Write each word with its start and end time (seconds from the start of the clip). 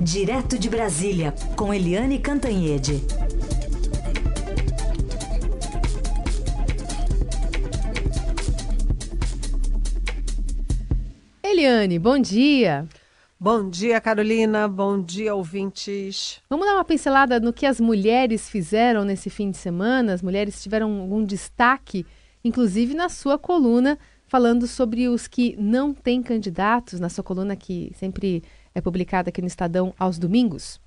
Direto 0.00 0.58
de 0.58 0.68
Brasília, 0.68 1.34
com 1.56 1.72
Eliane 1.72 2.18
Cantanhede. 2.18 3.02
Eliane, 11.42 11.98
bom 11.98 12.18
dia. 12.18 12.86
Bom 13.40 13.68
dia, 13.68 14.00
Carolina. 14.00 14.68
Bom 14.68 15.02
dia, 15.02 15.34
ouvintes. 15.34 16.40
Vamos 16.48 16.66
dar 16.66 16.74
uma 16.74 16.84
pincelada 16.84 17.40
no 17.40 17.52
que 17.52 17.64
as 17.64 17.80
mulheres 17.80 18.48
fizeram 18.50 19.02
nesse 19.02 19.30
fim 19.30 19.50
de 19.50 19.56
semana. 19.56 20.12
As 20.12 20.22
mulheres 20.22 20.62
tiveram 20.62 21.00
algum 21.00 21.24
destaque, 21.24 22.04
inclusive 22.44 22.94
na 22.94 23.08
sua 23.08 23.38
coluna, 23.38 23.98
falando 24.26 24.66
sobre 24.66 25.08
os 25.08 25.26
que 25.26 25.56
não 25.58 25.94
têm 25.94 26.22
candidatos, 26.22 27.00
na 27.00 27.08
sua 27.08 27.24
coluna 27.24 27.56
que 27.56 27.92
sempre 27.94 28.42
é 28.76 28.80
publicada 28.82 29.30
aqui 29.30 29.40
no 29.40 29.48
Estadão 29.48 29.94
aos 29.98 30.18
domingos. 30.18 30.78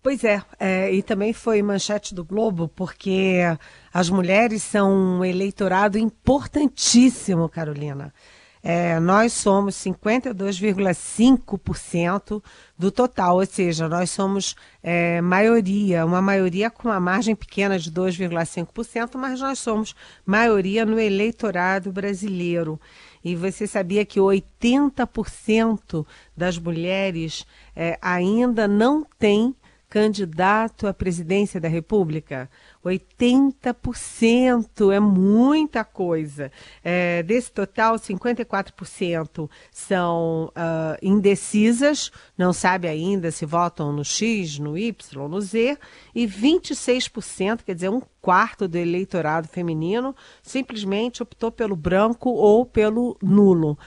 Pois 0.00 0.22
é, 0.22 0.40
é, 0.60 0.92
e 0.94 1.02
também 1.02 1.32
foi 1.32 1.60
manchete 1.60 2.14
do 2.14 2.24
Globo, 2.24 2.68
porque 2.68 3.40
as 3.92 4.08
mulheres 4.08 4.62
são 4.62 5.18
um 5.18 5.24
eleitorado 5.24 5.98
importantíssimo, 5.98 7.48
Carolina. 7.48 8.14
É, 8.62 9.00
nós 9.00 9.32
somos 9.32 9.74
52,5% 9.76 12.42
do 12.76 12.90
total, 12.90 13.36
ou 13.36 13.46
seja, 13.46 13.88
nós 13.88 14.10
somos 14.10 14.54
é, 14.82 15.22
maioria, 15.22 16.04
uma 16.04 16.20
maioria 16.20 16.68
com 16.70 16.88
uma 16.88 17.00
margem 17.00 17.34
pequena 17.34 17.78
de 17.78 17.90
2,5%, 17.90 19.16
mas 19.16 19.40
nós 19.40 19.58
somos 19.58 19.96
maioria 20.26 20.84
no 20.84 21.00
eleitorado 21.00 21.90
brasileiro. 21.90 22.78
E 23.24 23.34
você 23.34 23.66
sabia 23.66 24.04
que 24.04 24.20
80% 24.20 26.06
das 26.36 26.58
mulheres 26.58 27.46
é, 27.74 27.98
ainda 28.00 28.68
não 28.68 29.06
têm 29.18 29.56
candidato 29.90 30.86
à 30.86 30.94
presidência 30.94 31.60
da 31.60 31.68
República? 31.68 32.48
80% 32.84 34.92
é 34.92 35.00
muita 35.00 35.84
coisa. 35.84 36.50
É, 36.82 37.22
desse 37.24 37.50
total, 37.50 37.96
54% 37.96 39.50
são 39.70 40.50
uh, 40.56 40.96
indecisas, 41.02 42.10
não 42.38 42.52
sabe 42.52 42.88
ainda 42.88 43.30
se 43.30 43.44
votam 43.44 43.92
no 43.92 44.04
X, 44.04 44.58
no 44.58 44.78
Y, 44.78 45.28
no 45.28 45.40
Z, 45.40 45.76
e 46.14 46.26
26%, 46.26 47.62
quer 47.64 47.74
dizer, 47.74 47.90
um 47.90 48.00
quarto 48.20 48.68
do 48.68 48.76
eleitorado 48.76 49.48
feminino, 49.48 50.14
simplesmente 50.42 51.22
optou 51.22 51.50
pelo 51.50 51.74
branco 51.74 52.30
ou 52.30 52.64
pelo 52.64 53.16
nulo. 53.22 53.78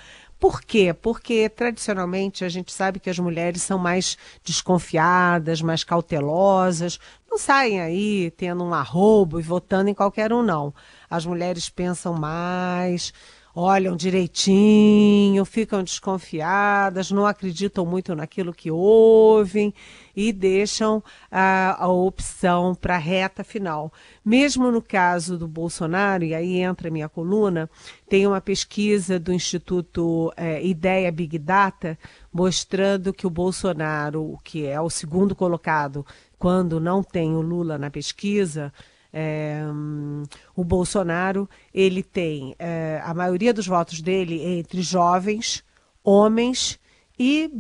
Por 0.44 0.62
quê? 0.62 0.94
Porque 0.94 1.48
tradicionalmente 1.48 2.44
a 2.44 2.50
gente 2.50 2.74
sabe 2.74 3.00
que 3.00 3.10
as 3.10 3.18
mulheres 3.18 3.62
são 3.62 3.80
mais 3.80 4.18
desconfiadas, 4.44 5.62
mais 5.62 5.86
cautelosas, 5.86 7.00
não 7.32 7.38
saem 7.38 7.80
aí 7.80 8.30
tendo 8.32 8.62
um 8.62 8.74
arrobo 8.74 9.40
e 9.40 9.42
votando 9.42 9.90
em 9.90 9.94
qualquer 9.94 10.34
um, 10.34 10.44
não. 10.44 10.74
As 11.10 11.26
mulheres 11.26 11.70
pensam 11.70 12.14
mais, 12.16 13.14
olham 13.56 13.96
direitinho, 13.96 15.46
ficam 15.46 15.84
desconfiadas, 15.84 17.12
não 17.12 17.26
acreditam 17.26 17.86
muito 17.86 18.16
naquilo 18.16 18.54
que 18.54 18.72
ouvem 18.72 19.74
e 20.16 20.34
deixam 20.34 21.04
a, 21.32 21.84
a 21.84 21.88
opção 21.88 22.74
para 22.74 22.96
a 22.96 23.00
reta 23.00 23.44
final. 23.44 23.94
Mesmo 24.26 24.72
no 24.72 24.82
caso 24.82 25.38
do 25.38 25.48
Bolsonaro, 25.48 26.24
e 26.24 26.34
aí 26.34 26.58
entra 26.58 26.88
a 26.88 26.92
minha 26.92 27.08
coluna, 27.08 27.70
tem 28.10 28.26
uma 28.26 28.42
pesquisa 28.42 29.20
do 29.20 29.32
Instituto 29.32 30.34
é, 30.36 30.66
Ideia 30.66 31.12
Big 31.12 31.38
Data 31.38 31.98
mostrando 32.32 33.14
que 33.14 33.28
o 33.28 33.30
Bolsonaro, 33.30 34.40
que 34.44 34.66
é 34.66 34.82
o 34.82 34.90
segundo 34.90 35.36
colocado, 35.36 36.04
quando 36.40 36.80
não 36.80 37.04
tem 37.04 37.36
o 37.36 37.42
Lula 37.42 37.78
na 37.78 37.92
pesquisa, 37.92 38.74
é, 39.14 39.62
o 40.56 40.64
Bolsonaro 40.64 41.48
ele 41.72 42.02
tem 42.02 42.56
é, 42.58 43.00
a 43.04 43.14
maioria 43.14 43.54
dos 43.54 43.68
votos 43.68 44.02
dele 44.02 44.44
entre 44.44 44.82
jovens, 44.82 45.64
homens 46.04 46.80
e 47.18 47.52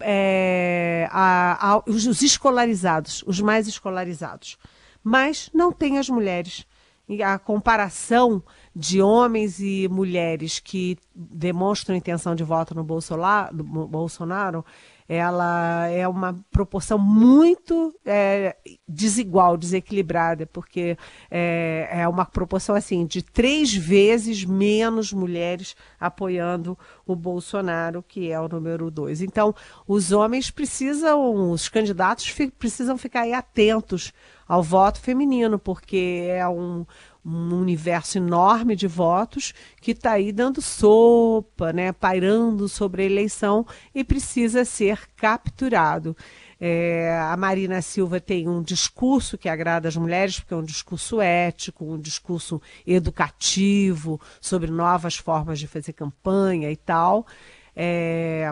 é, 0.00 1.08
a, 1.10 1.72
a, 1.72 1.82
os, 1.86 2.06
os 2.06 2.20
escolarizados, 2.20 3.24
os 3.26 3.40
mais 3.40 3.66
escolarizados. 3.66 4.58
Mas 5.02 5.50
não 5.54 5.72
tem 5.72 5.98
as 5.98 6.08
mulheres. 6.08 6.66
E 7.06 7.22
a 7.22 7.38
comparação 7.38 8.42
de 8.74 9.02
homens 9.02 9.60
e 9.60 9.86
mulheres 9.90 10.58
que 10.58 10.96
demonstram 11.14 11.94
intenção 11.94 12.34
de 12.34 12.42
voto 12.42 12.74
no 12.74 12.82
Bolsonaro, 12.82 13.54
no 13.54 13.86
Bolsonaro 13.86 14.64
ela 15.08 15.86
é 15.88 16.08
uma 16.08 16.38
proporção 16.50 16.98
muito 16.98 17.94
é, 18.06 18.56
desigual, 18.88 19.56
desequilibrada, 19.56 20.46
porque 20.46 20.96
é, 21.30 21.88
é, 21.90 22.08
uma 22.08 22.24
proporção 22.24 22.74
assim 22.74 23.04
de 23.04 23.22
três 23.22 23.74
vezes 23.74 24.44
menos 24.44 25.12
mulheres 25.12 25.76
apoiando 26.00 26.78
o 27.06 27.14
Bolsonaro, 27.14 28.02
que 28.02 28.30
é 28.30 28.40
o 28.40 28.48
número 28.48 28.90
dois. 28.90 29.20
Então, 29.20 29.54
os 29.86 30.10
homens 30.10 30.50
precisam, 30.50 31.50
os 31.50 31.68
candidatos 31.68 32.34
precisam 32.58 32.96
ficar 32.96 33.30
atentos 33.32 34.12
ao 34.46 34.62
voto 34.62 35.00
feminino, 35.00 35.58
porque 35.58 36.26
é 36.28 36.46
um, 36.48 36.86
um 37.24 37.54
universo 37.54 38.18
enorme 38.18 38.76
de 38.76 38.86
votos 38.86 39.54
que 39.80 39.92
está 39.92 40.12
aí 40.12 40.30
dando 40.30 40.60
sopa, 40.60 41.72
né, 41.72 41.92
pairando 41.92 42.68
sobre 42.68 43.02
a 43.02 43.06
eleição 43.06 43.66
e 43.94 44.04
precisa 44.04 44.64
ser 44.64 45.08
capturado. 45.16 46.16
É, 46.60 47.18
a 47.20 47.36
Marina 47.36 47.82
Silva 47.82 48.20
tem 48.20 48.48
um 48.48 48.62
discurso 48.62 49.36
que 49.36 49.48
agrada 49.48 49.88
as 49.88 49.96
mulheres, 49.96 50.38
porque 50.38 50.54
é 50.54 50.56
um 50.56 50.64
discurso 50.64 51.20
ético, 51.20 51.84
um 51.84 51.98
discurso 51.98 52.60
educativo 52.86 54.20
sobre 54.40 54.70
novas 54.70 55.16
formas 55.16 55.58
de 55.58 55.66
fazer 55.66 55.92
campanha 55.92 56.70
e 56.70 56.76
tal. 56.76 57.26
É, 57.74 58.50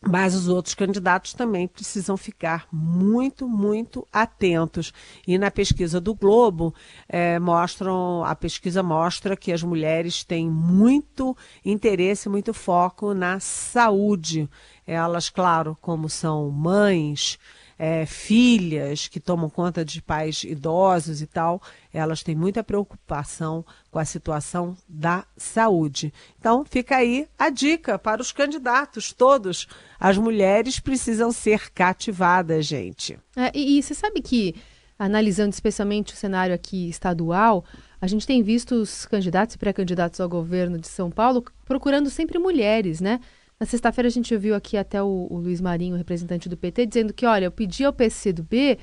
mas 0.00 0.34
os 0.34 0.48
outros 0.48 0.74
candidatos 0.74 1.34
também 1.34 1.66
precisam 1.66 2.16
ficar 2.16 2.66
muito, 2.72 3.48
muito 3.48 4.06
atentos. 4.12 4.92
E 5.26 5.36
na 5.36 5.50
pesquisa 5.50 6.00
do 6.00 6.14
Globo, 6.14 6.74
é, 7.08 7.38
mostram, 7.38 8.24
a 8.24 8.34
pesquisa 8.34 8.82
mostra 8.82 9.36
que 9.36 9.52
as 9.52 9.62
mulheres 9.62 10.22
têm 10.22 10.48
muito 10.48 11.36
interesse, 11.64 12.28
muito 12.28 12.54
foco 12.54 13.12
na 13.12 13.40
saúde. 13.40 14.48
Elas, 14.88 15.28
claro, 15.28 15.76
como 15.82 16.08
são 16.08 16.50
mães, 16.50 17.38
é, 17.78 18.06
filhas 18.06 19.06
que 19.06 19.20
tomam 19.20 19.50
conta 19.50 19.84
de 19.84 20.00
pais 20.00 20.44
idosos 20.44 21.20
e 21.20 21.26
tal, 21.26 21.60
elas 21.92 22.22
têm 22.22 22.34
muita 22.34 22.64
preocupação 22.64 23.62
com 23.90 23.98
a 23.98 24.04
situação 24.06 24.74
da 24.88 25.26
saúde. 25.36 26.10
Então, 26.40 26.64
fica 26.64 26.96
aí 26.96 27.28
a 27.38 27.50
dica 27.50 27.98
para 27.98 28.22
os 28.22 28.32
candidatos 28.32 29.12
todos. 29.12 29.68
As 30.00 30.16
mulheres 30.16 30.80
precisam 30.80 31.30
ser 31.32 31.70
cativadas, 31.70 32.64
gente. 32.64 33.18
É, 33.36 33.52
e, 33.54 33.78
e 33.78 33.82
você 33.82 33.94
sabe 33.94 34.22
que, 34.22 34.54
analisando 34.98 35.50
especialmente 35.50 36.14
o 36.14 36.16
cenário 36.16 36.54
aqui 36.54 36.88
estadual, 36.88 37.62
a 38.00 38.06
gente 38.06 38.26
tem 38.26 38.42
visto 38.42 38.74
os 38.74 39.04
candidatos 39.04 39.54
e 39.54 39.58
pré-candidatos 39.58 40.18
ao 40.18 40.30
governo 40.30 40.78
de 40.78 40.88
São 40.88 41.10
Paulo 41.10 41.44
procurando 41.66 42.08
sempre 42.08 42.38
mulheres, 42.38 43.02
né? 43.02 43.20
Na 43.60 43.66
sexta-feira 43.66 44.06
a 44.06 44.10
gente 44.10 44.32
ouviu 44.32 44.54
aqui 44.54 44.76
até 44.76 45.02
o, 45.02 45.26
o, 45.28 45.36
Luiz 45.38 45.60
Marinho, 45.60 45.96
representante 45.96 46.48
do 46.48 46.56
PT, 46.56 46.86
dizendo 46.86 47.12
que, 47.12 47.26
olha, 47.26 47.46
eu 47.46 47.50
pedi 47.50 47.84
ao 47.84 47.92
PCdoB 47.92 48.78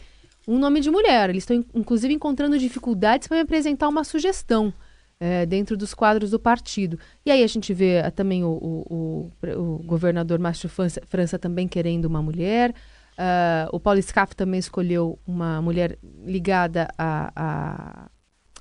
um 0.46 0.60
nome 0.60 0.82
de 0.82 0.92
mulher. 0.92 1.30
Eles 1.30 1.44
estão, 1.44 1.64
inclusive, 1.74 2.14
encontrando 2.14 2.60
dificuldades 2.60 3.28
para 3.28 3.38
me 3.38 3.44
apresentar 3.44 3.88
uma 3.88 4.04
sugestão 4.04 4.74
é, 5.18 5.46
dentro 5.46 5.78
dos 5.78 5.94
quadros 5.94 6.32
do 6.32 6.40
partido. 6.40 7.00
E 7.26 7.32
aí 7.32 7.42
a 7.42 7.48
gente 7.48 7.74
vê 7.74 8.02
uh, 8.06 8.12
também 8.12 8.44
o, 8.44 8.50
o, 8.50 9.32
o, 9.58 9.84
governador 9.84 10.40
Márcio 10.40 10.68
França, 10.68 11.02
França, 11.08 11.40
também 11.40 11.68
querendo 11.70 12.06
uma 12.06 12.22
mulher. 12.22 12.72
Uh, 13.14 13.72
o 13.72 13.80
Paulo 13.80 14.02
Scaff 14.02 14.36
também 14.36 14.60
escolheu 14.60 15.18
uma 15.26 15.62
mulher 15.62 15.98
ligada 16.26 16.90
a, 16.98 17.32
a 17.34 18.10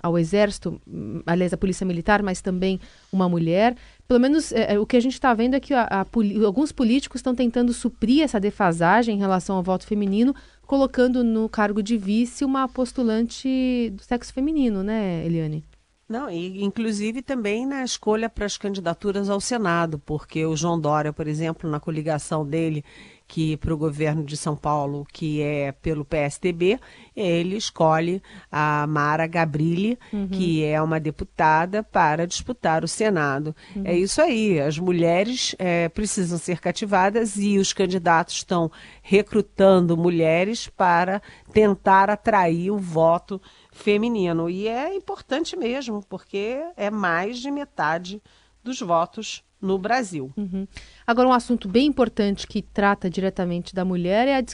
ao 0.04 0.18
Exército, 0.18 0.78
hum, 0.86 1.22
aliás, 1.24 1.54
à 1.54 1.56
Polícia 1.56 1.86
Militar, 1.86 2.22
mas 2.22 2.42
também 2.42 2.78
uma 3.10 3.26
mulher. 3.26 3.74
Pelo 4.06 4.20
menos 4.20 4.52
é, 4.52 4.74
é 4.74 4.78
o 4.78 4.84
que 4.84 4.98
a 4.98 5.00
gente 5.00 5.14
está 5.14 5.32
vendo 5.32 5.54
é 5.54 5.60
que 5.60 5.72
a, 5.72 5.84
a, 5.84 6.06
alguns 6.44 6.70
políticos 6.72 7.20
estão 7.20 7.34
tentando 7.34 7.72
suprir 7.72 8.22
essa 8.22 8.38
defasagem 8.38 9.16
em 9.16 9.18
relação 9.18 9.56
ao 9.56 9.62
voto 9.62 9.86
feminino, 9.86 10.34
colocando 10.66 11.24
no 11.24 11.48
cargo 11.48 11.82
de 11.82 11.96
vice 11.96 12.44
uma 12.44 12.68
postulante 12.68 13.90
do 13.94 14.02
sexo 14.02 14.34
feminino, 14.34 14.82
né, 14.82 15.24
Eliane? 15.24 15.64
Não, 16.06 16.30
e 16.30 16.62
inclusive 16.62 17.22
também 17.22 17.64
na 17.64 17.82
escolha 17.82 18.28
para 18.28 18.44
as 18.44 18.58
candidaturas 18.58 19.30
ao 19.30 19.40
Senado, 19.40 19.98
porque 19.98 20.44
o 20.44 20.54
João 20.54 20.78
Dória, 20.78 21.14
por 21.14 21.26
exemplo, 21.26 21.68
na 21.70 21.80
coligação 21.80 22.46
dele 22.46 22.84
que 23.26 23.56
para 23.56 23.72
o 23.72 23.76
governo 23.76 24.22
de 24.22 24.36
São 24.36 24.56
Paulo, 24.56 25.06
que 25.12 25.40
é 25.40 25.72
pelo 25.72 26.04
PSDB, 26.04 26.78
ele 27.16 27.56
escolhe 27.56 28.22
a 28.50 28.86
Mara 28.86 29.26
Gabrilli, 29.26 29.98
uhum. 30.12 30.28
que 30.28 30.62
é 30.62 30.80
uma 30.80 31.00
deputada, 31.00 31.82
para 31.82 32.26
disputar 32.26 32.84
o 32.84 32.88
Senado. 32.88 33.54
Uhum. 33.74 33.82
É 33.84 33.96
isso 33.96 34.20
aí, 34.20 34.60
as 34.60 34.78
mulheres 34.78 35.54
é, 35.58 35.88
precisam 35.88 36.38
ser 36.38 36.60
cativadas 36.60 37.36
e 37.36 37.58
os 37.58 37.72
candidatos 37.72 38.36
estão 38.36 38.70
recrutando 39.02 39.96
mulheres 39.96 40.68
para 40.68 41.22
tentar 41.52 42.10
atrair 42.10 42.70
o 42.70 42.78
voto 42.78 43.40
feminino. 43.72 44.48
E 44.50 44.68
é 44.68 44.94
importante 44.94 45.56
mesmo, 45.56 46.04
porque 46.08 46.62
é 46.76 46.90
mais 46.90 47.38
de 47.38 47.50
metade 47.50 48.22
dos 48.62 48.80
votos 48.80 49.42
no 49.60 49.78
Brasil. 49.78 50.32
Uhum. 50.36 50.66
Agora, 51.06 51.28
um 51.28 51.32
assunto 51.32 51.68
bem 51.68 51.86
importante 51.86 52.46
que 52.46 52.60
trata 52.60 53.08
diretamente 53.08 53.74
da 53.74 53.84
mulher 53.84 54.28
é 54.28 54.36
a 54.36 54.44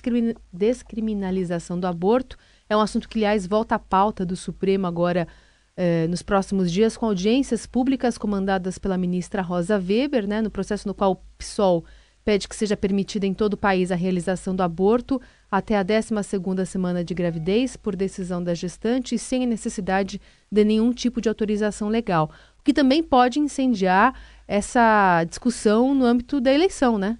descriminalização 0.53 1.79
do 1.79 1.87
aborto. 1.87 2.37
É 2.69 2.77
um 2.77 2.81
assunto 2.81 3.09
que, 3.09 3.19
aliás, 3.19 3.47
volta 3.47 3.75
à 3.75 3.79
pauta 3.79 4.25
do 4.25 4.37
Supremo 4.37 4.87
agora 4.87 5.27
eh, 5.77 6.07
nos 6.09 6.23
próximos 6.23 6.71
dias, 6.71 6.97
com 6.97 7.07
audiências 7.07 7.67
públicas 7.67 8.19
comandadas 8.19 8.79
pela 8.79 8.99
ministra 8.99 9.43
Rosa 9.43 9.77
Weber, 9.79 10.27
né, 10.29 10.43
no 10.43 10.51
processo 10.51 10.87
no 10.87 10.95
qual 10.95 11.13
o 11.13 11.17
PSOL 11.39 11.85
pede 12.25 12.49
que 12.49 12.55
seja 12.55 12.77
permitida 12.77 13.27
em 13.27 13.35
todo 13.35 13.55
o 13.55 13.57
país 13.57 13.91
a 13.91 13.95
realização 13.95 14.55
do 14.55 14.63
aborto 14.63 15.21
até 15.51 15.77
a 15.77 15.85
12ª 15.85 16.65
semana 16.65 17.03
de 17.03 17.15
gravidez 17.15 17.77
por 17.77 17.97
decisão 17.97 18.43
da 18.45 18.55
gestante 18.55 19.15
e 19.15 19.19
sem 19.19 19.43
a 19.43 19.47
necessidade 19.47 20.21
de 20.51 20.65
nenhum 20.65 20.93
tipo 20.93 21.21
de 21.21 21.29
autorização 21.29 21.89
legal, 21.89 22.31
o 22.61 22.63
que 22.63 22.73
também 22.73 23.03
pode 23.03 23.41
incendiar 23.41 24.15
essa 24.47 25.25
discussão 25.25 25.95
no 25.95 26.05
âmbito 26.05 26.41
da 26.41 26.53
eleição, 26.53 26.99
né? 26.99 27.19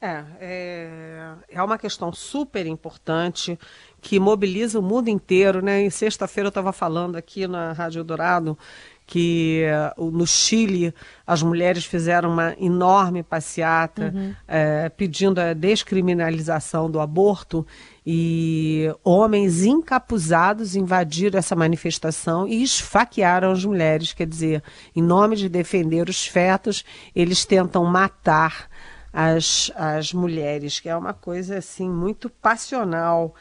É, 0.00 0.24
é, 0.40 1.32
é 1.48 1.62
uma 1.62 1.78
questão 1.78 2.12
super 2.12 2.66
importante 2.66 3.58
que 4.00 4.20
mobiliza 4.20 4.78
o 4.78 4.82
mundo 4.82 5.08
inteiro, 5.08 5.62
né? 5.62 5.82
Em 5.82 5.90
sexta-feira 5.90 6.46
eu 6.46 6.50
estava 6.50 6.72
falando 6.72 7.16
aqui 7.16 7.46
na 7.48 7.72
Rádio 7.72 8.04
Dourado 8.04 8.56
que 9.06 9.64
uh, 9.96 10.10
no 10.10 10.26
Chile 10.26 10.92
as 11.26 11.42
mulheres 11.42 11.84
fizeram 11.84 12.30
uma 12.30 12.54
enorme 12.58 13.22
passeata 13.22 14.12
uhum. 14.14 14.30
uh, 14.30 14.90
pedindo 14.96 15.40
a 15.40 15.54
descriminalização 15.54 16.90
do 16.90 17.00
aborto 17.00 17.64
e 18.06 18.88
homens 19.02 19.64
encapuzados 19.64 20.76
invadiram 20.76 21.38
essa 21.38 21.56
manifestação 21.56 22.46
e 22.46 22.62
esfaquearam 22.62 23.50
as 23.50 23.64
mulheres, 23.64 24.12
quer 24.12 24.28
dizer, 24.28 24.62
em 24.94 25.02
nome 25.02 25.34
de 25.34 25.48
defender 25.48 26.08
os 26.08 26.24
fetos, 26.24 26.84
eles 27.14 27.44
tentam 27.44 27.84
matar 27.84 28.68
as, 29.12 29.72
as 29.74 30.12
mulheres, 30.12 30.78
que 30.78 30.88
é 30.88 30.96
uma 30.96 31.12
coisa 31.12 31.58
assim 31.58 31.90
muito 31.90 32.30
passional. 32.30 33.34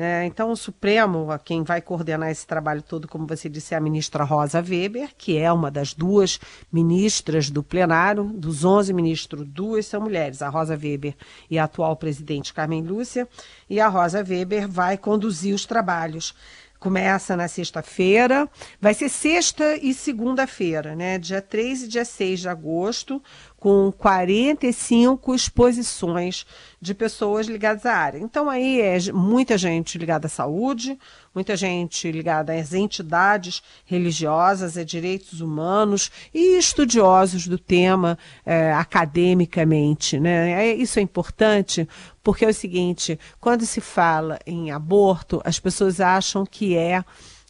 É, 0.00 0.24
então, 0.26 0.52
o 0.52 0.56
Supremo, 0.56 1.26
quem 1.44 1.64
vai 1.64 1.82
coordenar 1.82 2.30
esse 2.30 2.46
trabalho 2.46 2.80
todo, 2.80 3.08
como 3.08 3.26
você 3.26 3.48
disse, 3.48 3.74
é 3.74 3.76
a 3.76 3.80
ministra 3.80 4.22
Rosa 4.22 4.60
Weber, 4.60 5.10
que 5.18 5.36
é 5.36 5.52
uma 5.52 5.72
das 5.72 5.92
duas 5.92 6.38
ministras 6.70 7.50
do 7.50 7.64
plenário. 7.64 8.22
Dos 8.22 8.64
11 8.64 8.92
ministros, 8.92 9.44
duas 9.44 9.86
são 9.86 10.00
mulheres, 10.00 10.40
a 10.40 10.48
Rosa 10.48 10.78
Weber 10.80 11.16
e 11.50 11.58
a 11.58 11.64
atual 11.64 11.96
presidente 11.96 12.54
Carmen 12.54 12.80
Lúcia. 12.80 13.26
E 13.68 13.80
a 13.80 13.88
Rosa 13.88 14.22
Weber 14.22 14.68
vai 14.68 14.96
conduzir 14.96 15.52
os 15.52 15.66
trabalhos. 15.66 16.32
Começa 16.78 17.36
na 17.36 17.48
sexta-feira, 17.48 18.48
vai 18.80 18.94
ser 18.94 19.08
sexta 19.08 19.76
e 19.82 19.92
segunda-feira, 19.92 20.94
né? 20.94 21.18
Dia 21.18 21.42
3 21.42 21.82
e 21.82 21.88
dia 21.88 22.04
6 22.04 22.38
de 22.38 22.48
agosto, 22.48 23.20
com 23.58 23.90
45 23.90 25.34
exposições 25.34 26.46
de 26.80 26.94
pessoas 26.94 27.48
ligadas 27.48 27.84
à 27.84 27.92
área. 27.92 28.18
Então 28.18 28.48
aí 28.48 28.80
é 28.80 29.12
muita 29.12 29.58
gente 29.58 29.98
ligada 29.98 30.26
à 30.26 30.30
saúde, 30.30 30.96
muita 31.34 31.56
gente 31.56 32.10
ligada 32.10 32.54
às 32.54 32.72
entidades 32.72 33.60
religiosas, 33.84 34.76
a 34.76 34.84
direitos 34.84 35.40
humanos 35.40 36.10
e 36.32 36.56
estudiosos 36.56 37.48
do 37.48 37.58
tema 37.58 38.16
é, 38.46 38.72
academicamente. 38.72 40.20
Né? 40.20 40.52
É, 40.52 40.74
isso 40.74 41.00
é 41.00 41.02
importante 41.02 41.88
porque 42.22 42.44
é 42.44 42.48
o 42.48 42.54
seguinte: 42.54 43.18
quando 43.40 43.66
se 43.66 43.80
fala 43.80 44.38
em 44.46 44.70
aborto, 44.70 45.42
as 45.44 45.58
pessoas 45.58 46.00
acham 46.00 46.46
que 46.46 46.76
é, 46.76 47.02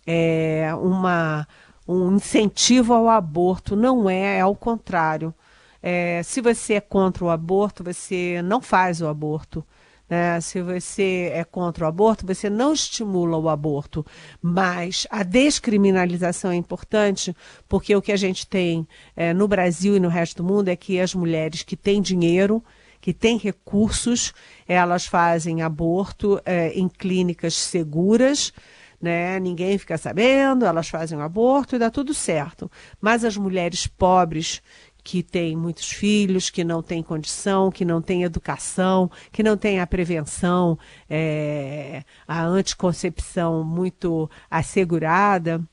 é 0.06 0.75
uma, 0.75 1.46
um 1.87 2.14
incentivo 2.14 2.94
ao 2.94 3.10
aborto. 3.10 3.76
Não 3.76 4.08
é, 4.08 4.38
é 4.38 4.40
ao 4.40 4.56
contrário. 4.56 5.34
É, 5.82 6.22
se 6.22 6.40
você 6.40 6.75
é 6.75 6.80
contra 6.80 7.25
o 7.25 7.30
aborto, 7.30 7.84
você 7.84 8.42
não 8.42 8.60
faz 8.60 9.00
o 9.00 9.06
aborto. 9.06 9.64
Né? 10.08 10.40
Se 10.40 10.62
você 10.62 11.30
é 11.34 11.44
contra 11.44 11.84
o 11.84 11.88
aborto, 11.88 12.26
você 12.26 12.48
não 12.48 12.72
estimula 12.72 13.36
o 13.36 13.48
aborto. 13.48 14.04
Mas 14.40 15.06
a 15.10 15.22
descriminalização 15.22 16.50
é 16.50 16.56
importante, 16.56 17.36
porque 17.69 17.94
o 17.94 18.02
que 18.02 18.12
a 18.12 18.16
gente 18.16 18.46
tem 18.46 18.88
é, 19.14 19.34
no 19.34 19.46
Brasil 19.46 19.96
e 19.96 20.00
no 20.00 20.08
resto 20.08 20.42
do 20.42 20.44
mundo 20.44 20.69
é 20.69 20.76
que 20.76 21.00
as 21.00 21.14
mulheres 21.14 21.62
que 21.62 21.76
têm 21.76 22.00
dinheiro, 22.00 22.64
que 23.00 23.12
têm 23.12 23.36
recursos, 23.36 24.32
elas 24.66 25.06
fazem 25.06 25.62
aborto 25.62 26.40
é, 26.44 26.70
em 26.70 26.88
clínicas 26.88 27.54
seguras. 27.54 28.52
Né? 29.00 29.38
Ninguém 29.38 29.78
fica 29.78 29.96
sabendo, 29.96 30.64
elas 30.64 30.88
fazem 30.88 31.16
o 31.16 31.22
aborto 31.22 31.76
e 31.76 31.78
dá 31.78 31.88
tudo 31.88 32.12
certo. 32.12 32.69
Mas 33.00 33.24
as 33.24 33.36
mulheres 33.36 33.86
pobres 33.86 34.60
que 35.08 35.22
tem 35.22 35.56
muitos 35.56 35.90
filhos, 35.90 36.50
que 36.50 36.62
não 36.62 36.82
tem 36.82 37.02
condição, 37.02 37.70
que 37.70 37.82
não 37.82 38.02
tem 38.02 38.25
educação, 38.25 39.10
que 39.32 39.43
não 39.43 39.56
tem 39.56 39.81
a 39.81 39.87
prevenção, 39.87 40.78
é, 41.08 42.05
a 42.26 42.44
anticoncepção 42.44 43.64
muito 43.64 44.31
assegurada, 44.50 45.66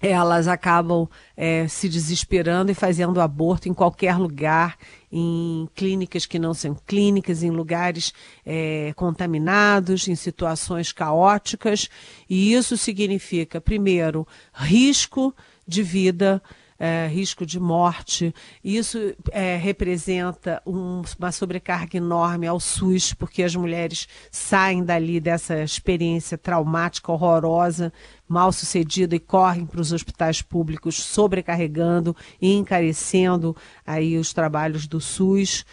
elas 0.00 0.48
acabam 0.48 1.06
é, 1.36 1.68
se 1.68 1.90
desesperando 1.90 2.70
e 2.70 2.74
fazendo 2.74 3.20
aborto 3.20 3.68
em 3.68 3.74
qualquer 3.74 4.16
lugar, 4.16 4.78
em 5.12 5.68
clínicas 5.74 6.24
que 6.24 6.38
não 6.38 6.54
são 6.54 6.74
clínicas, 6.86 7.42
em 7.42 7.50
lugares 7.50 8.14
é, 8.46 8.94
contaminados, 8.96 10.08
em 10.08 10.14
situações 10.14 10.90
caóticas. 10.90 11.90
E 12.30 12.54
isso 12.54 12.78
significa, 12.78 13.60
primeiro, 13.60 14.26
risco 14.54 15.36
de 15.68 15.82
vida 15.82 16.42
é, 16.78 17.06
risco 17.06 17.44
de 17.46 17.58
morte. 17.60 18.34
Isso 18.62 19.14
é, 19.30 19.56
representa 19.56 20.62
um, 20.66 21.02
uma 21.18 21.32
sobrecarga 21.32 21.96
enorme 21.96 22.46
ao 22.46 22.58
SUS, 22.60 23.14
porque 23.14 23.42
as 23.42 23.54
mulheres 23.54 24.08
saem 24.30 24.84
dali 24.84 25.20
dessa 25.20 25.62
experiência 25.62 26.36
traumática, 26.36 27.12
horrorosa, 27.12 27.92
mal 28.28 28.52
sucedida 28.52 29.14
e 29.14 29.20
correm 29.20 29.66
para 29.66 29.80
os 29.80 29.92
hospitais 29.92 30.42
públicos, 30.42 30.96
sobrecarregando 31.02 32.16
e 32.40 32.52
encarecendo 32.54 33.56
aí 33.86 34.16
os 34.16 34.32
trabalhos 34.32 34.86
do 34.86 35.00
SUS. 35.00 35.64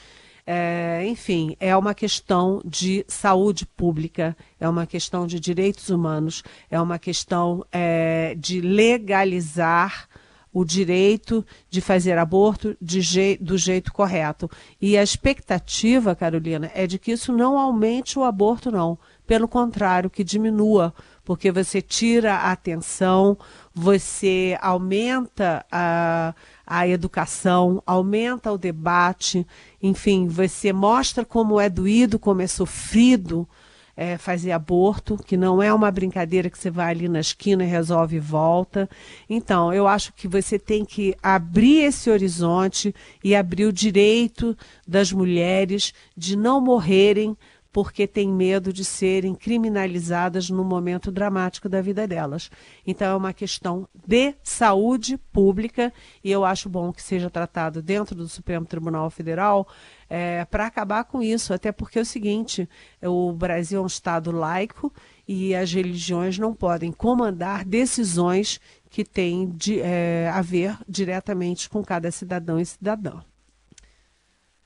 É, 0.45 1.03
enfim, 1.05 1.55
é 1.59 1.75
uma 1.77 1.93
questão 1.93 2.61
de 2.65 3.05
saúde 3.07 3.65
pública, 3.65 4.35
é 4.59 4.67
uma 4.67 4.85
questão 4.85 5.27
de 5.27 5.39
direitos 5.39 5.89
humanos, 5.89 6.43
é 6.69 6.81
uma 6.81 6.97
questão 6.97 7.63
é, 7.71 8.35
de 8.37 8.59
legalizar 8.59 10.09
o 10.53 10.65
direito 10.65 11.45
de 11.69 11.79
fazer 11.79 12.17
aborto 12.17 12.75
je 12.81 13.37
do 13.39 13.57
jeito 13.57 13.93
correto. 13.93 14.49
E 14.81 14.97
a 14.97 15.03
expectativa, 15.03 16.15
Carolina, 16.15 16.69
é 16.73 16.85
de 16.85 16.99
que 16.99 17.11
isso 17.11 17.31
não 17.31 17.57
aumente 17.57 18.19
o 18.19 18.23
aborto, 18.23 18.69
não. 18.69 18.97
Pelo 19.25 19.47
contrário, 19.47 20.09
que 20.09 20.23
diminua, 20.23 20.93
porque 21.23 21.51
você 21.51 21.81
tira 21.81 22.35
a 22.35 22.51
atenção, 22.51 23.37
você 23.73 24.57
aumenta 24.61 25.65
a, 25.71 26.35
a 26.67 26.87
educação, 26.87 27.81
aumenta 27.85 28.51
o 28.51 28.57
debate, 28.57 29.47
enfim, 29.81 30.27
você 30.27 30.73
mostra 30.73 31.23
como 31.23 31.61
é 31.61 31.69
doído, 31.69 32.19
como 32.19 32.41
é 32.41 32.47
sofrido 32.47 33.47
é, 33.95 34.17
fazer 34.17 34.51
aborto, 34.51 35.17
que 35.17 35.35
não 35.37 35.61
é 35.61 35.73
uma 35.73 35.91
brincadeira 35.91 36.49
que 36.49 36.57
você 36.57 36.69
vai 36.69 36.91
ali 36.91 37.07
na 37.07 37.19
esquina 37.19 37.63
e 37.63 37.67
resolve 37.67 38.17
e 38.17 38.19
volta. 38.19 38.89
Então, 39.29 39.73
eu 39.73 39.87
acho 39.87 40.13
que 40.13 40.27
você 40.27 40.57
tem 40.57 40.83
que 40.85 41.15
abrir 41.21 41.83
esse 41.83 42.09
horizonte 42.09 42.93
e 43.23 43.35
abrir 43.35 43.65
o 43.65 43.73
direito 43.73 44.57
das 44.87 45.11
mulheres 45.11 45.93
de 46.15 46.35
não 46.35 46.61
morrerem 46.61 47.37
porque 47.71 48.05
têm 48.05 48.29
medo 48.29 48.73
de 48.73 48.83
serem 48.83 49.33
criminalizadas 49.33 50.49
no 50.49 50.63
momento 50.63 51.11
dramático 51.11 51.69
da 51.69 51.81
vida 51.81 52.07
delas. 52.07 52.49
Então 52.85 53.07
é 53.07 53.15
uma 53.15 53.33
questão 53.33 53.87
de 54.05 54.35
saúde 54.43 55.17
pública 55.31 55.93
e 56.23 56.31
eu 56.31 56.43
acho 56.43 56.67
bom 56.67 56.91
que 56.91 57.01
seja 57.01 57.29
tratado 57.29 57.81
dentro 57.81 58.15
do 58.15 58.27
Supremo 58.27 58.65
Tribunal 58.65 59.09
Federal 59.09 59.67
é, 60.09 60.43
para 60.43 60.67
acabar 60.67 61.05
com 61.05 61.23
isso, 61.23 61.53
até 61.53 61.71
porque 61.71 61.97
é 61.97 62.01
o 62.01 62.05
seguinte: 62.05 62.67
o 63.01 63.31
Brasil 63.31 63.79
é 63.79 63.83
um 63.83 63.87
Estado 63.87 64.31
laico 64.31 64.93
e 65.25 65.55
as 65.55 65.71
religiões 65.71 66.37
não 66.37 66.53
podem 66.53 66.91
comandar 66.91 67.63
decisões 67.63 68.59
que 68.89 69.05
têm 69.05 69.49
de, 69.49 69.79
é, 69.79 70.29
a 70.33 70.41
ver 70.41 70.77
diretamente 70.87 71.69
com 71.69 71.81
cada 71.81 72.11
cidadão 72.11 72.59
e 72.59 72.65
cidadã. 72.65 73.21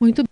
Muito 0.01 0.23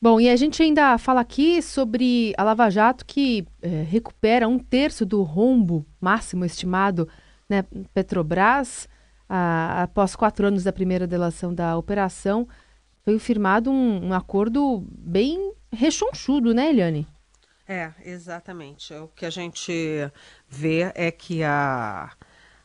bom. 0.00 0.20
E 0.20 0.28
a 0.28 0.36
gente 0.36 0.62
ainda 0.62 0.96
fala 0.98 1.20
aqui 1.20 1.60
sobre 1.62 2.32
a 2.36 2.42
Lava 2.42 2.70
Jato 2.70 3.04
que 3.04 3.46
é, 3.60 3.82
recupera 3.82 4.48
um 4.48 4.58
terço 4.58 5.04
do 5.04 5.22
rombo 5.22 5.86
máximo 6.00 6.44
estimado 6.44 7.08
né, 7.48 7.64
Petrobras. 7.92 8.88
Após 9.30 10.16
quatro 10.16 10.46
anos 10.46 10.64
da 10.64 10.72
primeira 10.72 11.06
delação 11.06 11.52
da 11.52 11.76
operação, 11.76 12.48
foi 13.04 13.18
firmado 13.18 13.70
um, 13.70 14.06
um 14.06 14.14
acordo 14.14 14.82
bem 14.90 15.52
rechonchudo, 15.70 16.54
né, 16.54 16.70
Eliane? 16.70 17.06
É, 17.68 17.92
exatamente. 18.02 18.94
O 18.94 19.08
que 19.08 19.26
a 19.26 19.30
gente 19.30 20.10
vê 20.48 20.90
é 20.94 21.10
que 21.10 21.42
a, 21.42 22.10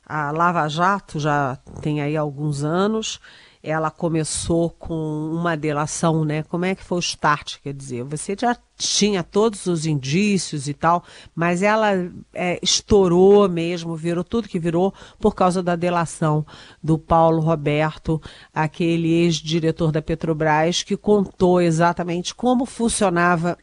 a 0.05 0.31
Lava 0.31 0.67
Jato 0.69 1.19
já 1.19 1.57
tem 1.81 2.01
aí 2.01 2.15
alguns 2.15 2.63
anos. 2.63 3.19
Ela 3.65 3.89
começou 3.89 4.69
com 4.71 5.31
uma 5.31 5.55
delação, 5.55 6.25
né? 6.25 6.43
Como 6.43 6.65
é 6.65 6.75
que 6.75 6.83
foi 6.83 6.97
o 6.97 6.99
start? 6.99 7.59
Quer 7.63 7.73
dizer, 7.73 8.03
você 8.03 8.35
já 8.37 8.57
tinha 8.75 9.23
todos 9.23 9.67
os 9.67 9.85
indícios 9.85 10.67
e 10.67 10.73
tal, 10.73 11.01
mas 11.33 11.61
ela 11.61 11.93
é, 12.33 12.59
estourou 12.61 13.47
mesmo, 13.47 13.95
virou 13.95 14.23
tudo 14.23 14.49
que 14.49 14.59
virou 14.59 14.93
por 15.17 15.33
causa 15.33 15.63
da 15.63 15.77
delação 15.77 16.45
do 16.83 16.97
Paulo 16.97 17.39
Roberto, 17.39 18.21
aquele 18.53 19.09
ex-diretor 19.09 19.93
da 19.93 20.01
Petrobras, 20.01 20.83
que 20.83 20.97
contou 20.97 21.61
exatamente 21.61 22.35
como 22.35 22.65
funcionava 22.65 23.57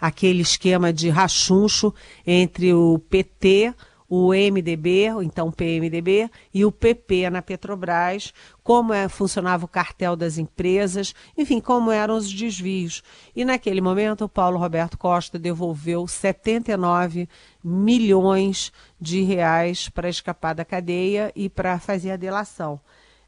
aquele 0.00 0.42
esquema 0.42 0.92
de 0.92 1.08
rachuncho 1.08 1.92
entre 2.26 2.72
o 2.72 2.98
PT, 3.10 3.74
o 4.14 4.34
MDB, 4.34 5.06
então 5.22 5.48
o 5.48 5.52
PMDB, 5.52 6.30
e 6.52 6.66
o 6.66 6.70
PP 6.70 7.30
na 7.30 7.40
Petrobras, 7.40 8.34
como 8.62 8.92
é, 8.92 9.08
funcionava 9.08 9.64
o 9.64 9.68
cartel 9.68 10.14
das 10.14 10.36
empresas, 10.36 11.14
enfim, 11.34 11.62
como 11.62 11.90
eram 11.90 12.18
os 12.18 12.30
desvios. 12.30 13.02
E 13.34 13.42
naquele 13.42 13.80
momento, 13.80 14.26
o 14.26 14.28
Paulo 14.28 14.58
Roberto 14.58 14.98
Costa 14.98 15.38
devolveu 15.38 16.06
79 16.06 17.26
milhões 17.64 18.70
de 19.00 19.22
reais 19.22 19.88
para 19.88 20.10
escapar 20.10 20.54
da 20.54 20.64
cadeia 20.64 21.32
e 21.34 21.48
para 21.48 21.78
fazer 21.78 22.10
a 22.10 22.16
delação 22.16 22.78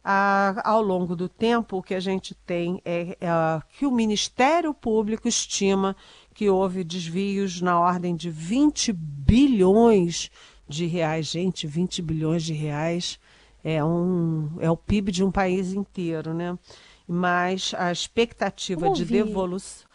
ah, 0.05 0.61
ao 0.63 0.83
longo 0.83 1.17
do 1.17 1.31
tempo, 1.31 1.79
o 1.79 1.83
que 1.83 1.95
a 1.95 2.01
gente 2.01 2.35
tem 2.35 2.79
é, 2.85 3.17
é 3.19 3.63
que 3.79 3.87
o 3.87 3.91
Ministério 3.91 4.75
Público 4.75 5.27
estima 5.27 5.97
que 6.35 6.51
houve 6.51 6.85
desvios 6.85 7.63
na 7.63 7.81
ordem 7.81 8.15
de 8.15 8.29
20 8.29 8.93
bilhões 8.93 10.25
de 10.25 10.31
reais. 10.69 11.27
Gente, 11.27 11.67
20 11.67 12.03
bilhões 12.03 12.43
de 12.43 12.53
reais 12.53 13.19
é, 13.63 13.83
um, 13.85 14.51
é 14.61 14.71
o 14.71 14.77
PIB 14.77 15.11
de 15.11 15.25
um 15.25 15.31
país 15.31 15.73
inteiro, 15.73 16.35
né? 16.35 16.59
Mas 17.07 17.75
a 17.77 17.93
expectativa 17.93 18.91
de 18.91 19.05
devolução 19.05 19.87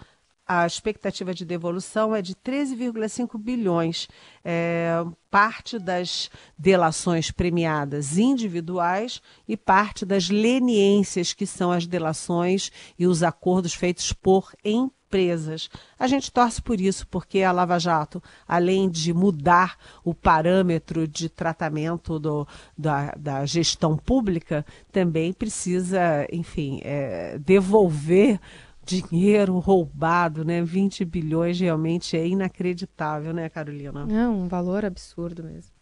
a 0.49 0.65
expectativa 0.65 1.31
de 1.31 1.45
devolução 1.45 2.15
é 2.15 2.23
de 2.23 2.33
13,5 2.33 3.37
bilhões. 3.37 4.07
É, 4.43 5.05
parte 5.29 5.77
das 5.77 6.27
delações 6.57 7.29
premiadas 7.29 8.17
individuais 8.17 9.21
e 9.47 9.55
parte 9.55 10.07
das 10.07 10.31
leniências, 10.31 11.33
que 11.33 11.45
são 11.45 11.71
as 11.71 11.85
delações 11.85 12.71
e 12.97 13.05
os 13.05 13.21
acordos 13.21 13.75
feitos 13.75 14.11
por 14.11 14.51
empresas. 14.65 14.98
A 15.97 16.07
gente 16.07 16.31
torce 16.31 16.61
por 16.61 16.79
isso, 16.79 17.07
porque 17.07 17.41
a 17.41 17.51
Lava 17.51 17.79
Jato, 17.79 18.21
além 18.47 18.89
de 18.89 19.13
mudar 19.13 19.77
o 20.03 20.13
parâmetro 20.13 21.07
de 21.07 21.29
tratamento 21.29 22.19
do, 22.19 22.47
da, 22.77 23.11
da 23.17 23.45
gestão 23.45 23.97
pública, 23.97 24.65
também 24.91 25.33
precisa, 25.33 26.27
enfim, 26.31 26.79
é, 26.83 27.37
devolver 27.39 28.39
dinheiro 28.85 29.59
roubado, 29.59 30.43
né? 30.43 30.63
20 30.63 31.05
bilhões 31.05 31.59
realmente 31.59 32.17
é 32.17 32.27
inacreditável, 32.27 33.33
né, 33.33 33.47
Carolina? 33.49 34.07
É 34.09 34.27
um 34.27 34.47
valor 34.47 34.83
absurdo 34.83 35.43
mesmo. 35.43 35.79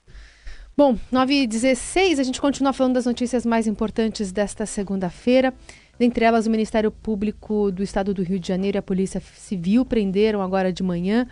Bom, 0.75 0.95
9h16, 1.11 2.19
a 2.19 2.23
gente 2.23 2.39
continua 2.39 2.71
falando 2.71 2.93
das 2.93 3.07
notícias 3.07 3.43
mais 3.47 3.65
importantes 3.65 4.31
desta 4.31 4.63
segunda-feira. 4.63 5.51
Dentre 5.99 6.25
elas, 6.25 6.45
o 6.45 6.51
Ministério 6.51 6.91
Público 6.91 7.71
do 7.71 7.81
Estado 7.81 8.13
do 8.13 8.21
Rio 8.21 8.39
de 8.39 8.47
Janeiro 8.47 8.77
e 8.77 8.79
a 8.79 8.83
Polícia 8.83 9.19
Civil 9.19 9.83
prenderam 9.83 10.41
agora 10.41 10.71
de 10.71 10.83
manhã 10.83 11.25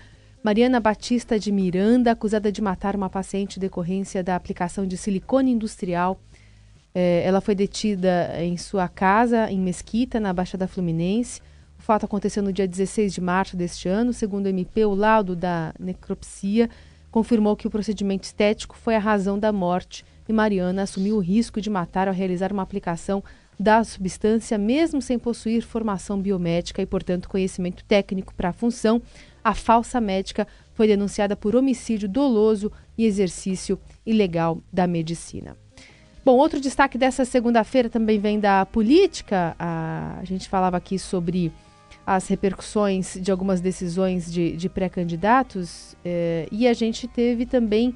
Mariana 0.43 0.79
Batista 0.79 1.39
de 1.39 1.51
Miranda, 1.51 2.12
acusada 2.12 2.51
de 2.51 2.62
matar 2.62 2.95
uma 2.95 3.10
paciente 3.10 3.60
decorrência 3.60 4.24
da 4.24 4.36
aplicação 4.36 4.86
de 4.86 4.98
silicone 4.98 5.51
industrial. 5.51 6.19
É, 6.93 7.24
ela 7.25 7.41
foi 7.41 7.53
detida 7.53 8.31
em 8.39 8.57
sua 8.57 8.88
casa, 8.88 9.51
em 9.51 9.60
Mesquita, 9.60 10.19
na 10.19 10.34
Baixada 10.34 10.67
Fluminense. 10.67 11.41
O 11.77 11.81
fato 11.81 12.05
aconteceu 12.05 12.41
no 12.41 12.53
dia 12.53 12.67
16 12.67 13.13
de 13.13 13.22
março 13.22 13.55
deste 13.55 13.88
ano. 13.88 14.13
Segundo 14.13 14.45
o 14.45 14.50
MP, 14.50 14.86
o 14.86 14.95
laudo 14.95 15.36
da 15.36 15.74
necropsia 15.79 16.69
confirmou 17.12 17.55
que 17.55 17.67
o 17.67 17.72
procedimento 17.72 18.24
estético 18.24 18.75
foi 18.75 18.95
a 18.95 19.00
razão 19.00 19.38
da 19.38 19.51
morte 19.51 20.03
e 20.27 20.34
Mariana 20.34 20.84
assumiu 20.84 21.17
o 21.17 21.20
risco 21.20 21.62
de 21.62 21.70
matar 21.70 22.08
ao 22.08 22.13
realizar 22.13 22.51
uma 22.51 22.63
aplicação 22.63 23.24
da 23.60 23.84
substância, 23.84 24.58
mesmo 24.58 25.01
sem 25.01 25.17
possuir 25.17 25.63
formação 25.63 26.22
biomédica 26.22 26.82
e, 26.82 26.86
portanto, 26.86 27.29
conhecimento 27.29 27.84
técnico 27.86 28.34
para 28.36 28.50
a 28.50 28.53
função. 28.53 29.01
A 29.44 29.53
falsa 29.53 30.01
médica 30.01 30.48
foi 30.74 30.88
denunciada 30.88 31.36
por 31.36 31.55
homicídio 31.55 32.10
doloso 32.10 32.72
e 32.98 33.05
exercício 33.05 33.79
ilegal 34.05 34.62
da 34.72 34.86
medicina. 34.86 35.55
Bom, 36.25 36.38
outro 36.38 36.60
destaque 36.60 36.98
dessa 36.98 37.24
segunda-feira 37.24 37.88
também 37.88 38.20
vem 38.20 38.39
da 38.39 38.65
política. 38.65 39.55
A, 39.60 40.20
gente 40.24 40.50
falava 40.50 40.75
aqui 40.75 40.98
sobre 40.98 41.51
as 42.05 42.27
repercussões 42.27 43.17
de 43.22 43.32
algumas 43.32 43.62
decisões 43.62 44.32
de, 44.32 44.55
de 44.58 44.67
pré-candidatos 44.67 45.96
eh, 46.03 46.48
e 46.51 46.67
a 46.67 46.74
gente 46.74 47.08
teve 47.08 47.46
também 47.46 47.96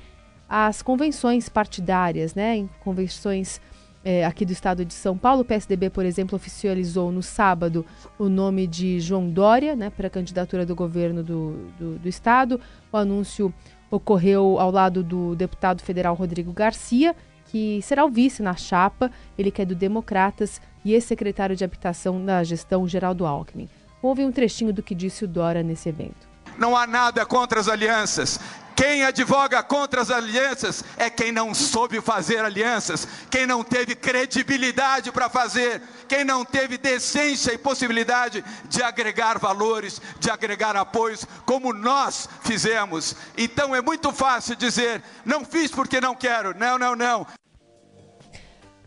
as 0.50 0.82
convenções 0.82 1.48
partidárias, 1.48 2.34
né? 2.34 2.58
Em 2.58 2.70
convenções 2.80 3.62
eh, 4.04 4.26
aqui 4.26 4.46
do 4.46 4.52
estado 4.52 4.84
de 4.84 4.94
São 4.94 5.18
Paulo, 5.18 5.42
o 5.42 5.46
PSDB, 5.46 5.90
por 5.90 6.06
exemplo, 6.06 6.36
oficializou 6.36 7.12
no 7.12 7.22
sábado 7.22 7.86
o 8.18 8.28
nome 8.28 8.66
de 8.66 9.00
João 9.00 9.30
Dória, 9.30 9.76
né, 9.76 9.90
para 9.90 10.08
a 10.08 10.10
candidatura 10.10 10.66
do 10.66 10.74
governo 10.74 11.22
do, 11.22 11.70
do, 11.78 12.00
do 12.00 12.10
estado. 12.10 12.60
O 12.92 12.98
anúncio 12.98 13.54
ocorreu 13.92 14.58
ao 14.60 14.72
lado 14.72 15.04
do 15.04 15.36
deputado 15.36 15.82
federal 15.82 16.16
Rodrigo 16.16 16.54
Garcia, 16.54 17.16
que 17.46 17.82
será 17.82 18.06
o 18.06 18.10
vice 18.10 18.42
na 18.42 18.56
chapa, 18.56 19.12
ele 19.38 19.52
que 19.52 19.62
é 19.62 19.66
do 19.66 19.76
Democratas 19.76 20.62
e 20.86 20.94
ex-secretário 20.94 21.56
de 21.56 21.64
Habitação 21.64 22.20
na 22.20 22.44
gestão 22.44 22.88
Geraldo 22.88 23.26
Alckmin. 23.26 23.68
Houve 24.02 24.24
um 24.24 24.32
trechinho 24.32 24.72
do 24.72 24.82
que 24.82 24.96
disse 24.96 25.26
o 25.26 25.28
Dora 25.28 25.62
nesse 25.62 25.90
evento. 25.90 26.30
Não 26.58 26.76
há 26.76 26.88
nada 26.88 27.26
contra 27.26 27.60
as 27.60 27.68
alianças. 27.68 28.40
Quem 28.80 29.04
advoga 29.04 29.62
contra 29.62 30.00
as 30.00 30.10
alianças 30.10 30.86
é 30.96 31.10
quem 31.10 31.34
não 31.34 31.54
soube 31.54 32.00
fazer 32.00 32.46
alianças, 32.46 33.06
quem 33.30 33.46
não 33.46 33.62
teve 33.62 33.94
credibilidade 33.94 35.12
para 35.12 35.28
fazer, 35.28 35.82
quem 36.08 36.24
não 36.24 36.46
teve 36.46 36.78
decência 36.78 37.52
e 37.54 37.58
possibilidade 37.58 38.42
de 38.70 38.82
agregar 38.82 39.38
valores, 39.38 40.02
de 40.18 40.32
agregar 40.32 40.78
apoios, 40.78 41.26
como 41.46 41.74
nós 41.74 42.30
fizemos. 42.42 43.18
Então 43.38 43.76
é 43.76 43.82
muito 43.82 44.14
fácil 44.14 44.56
dizer, 44.56 45.04
não 45.26 45.44
fiz 45.44 45.70
porque 45.70 46.00
não 46.00 46.16
quero. 46.16 46.58
Não, 46.58 46.80
não, 46.80 46.96
não. 46.96 47.28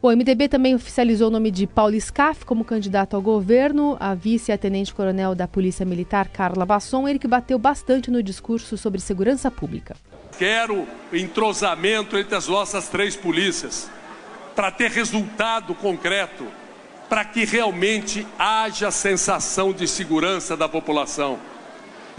O 0.02 0.11
MDB 0.11 0.49
também 0.49 0.75
oficializou 0.75 1.28
o 1.28 1.30
nome 1.30 1.49
de 1.49 1.64
Paulo 1.64 1.99
Scaff 2.00 2.44
como 2.44 2.64
candidato 2.64 3.14
ao 3.14 3.23
governo. 3.23 3.97
A 4.00 4.16
vice 4.16 4.50
e 4.50 4.52
a 4.52 4.59
tenente-coronel 4.59 5.32
da 5.32 5.47
Polícia 5.47 5.87
Militar, 5.87 6.26
Carla 6.26 6.66
Basson, 6.66 7.06
ele 7.06 7.21
que 7.21 7.28
bateu 7.28 7.56
bastante 7.56 8.11
no 8.11 8.21
discurso 8.21 8.76
sobre 8.76 9.00
segurança 9.00 9.49
pública. 9.49 9.94
Quero 10.37 10.88
entrosamento 11.12 12.18
entre 12.18 12.35
as 12.35 12.49
nossas 12.49 12.88
três 12.88 13.14
polícias 13.14 13.88
para 14.56 14.73
ter 14.73 14.90
resultado 14.90 15.73
concreto, 15.73 16.49
para 17.09 17.25
que 17.25 17.44
realmente 17.44 18.26
haja 18.37 18.90
sensação 18.90 19.73
de 19.73 19.87
segurança 19.87 20.56
da 20.56 20.68
população. 20.68 21.38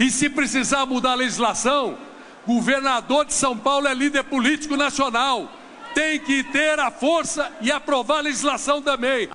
E 0.00 0.10
se 0.10 0.30
precisar 0.30 0.86
mudar 0.86 1.12
a 1.12 1.16
legislação, 1.16 1.98
governador 2.46 3.26
de 3.26 3.34
São 3.34 3.58
Paulo 3.58 3.86
é 3.86 3.92
líder 3.92 4.24
político 4.24 4.74
nacional 4.74 5.50
tem 5.94 6.18
que 6.18 6.42
ter 6.44 6.78
a 6.78 6.90
força 6.90 7.50
e 7.60 7.70
aprovar 7.70 8.18
a 8.18 8.22
legislação 8.22 8.82
também. 8.82 9.28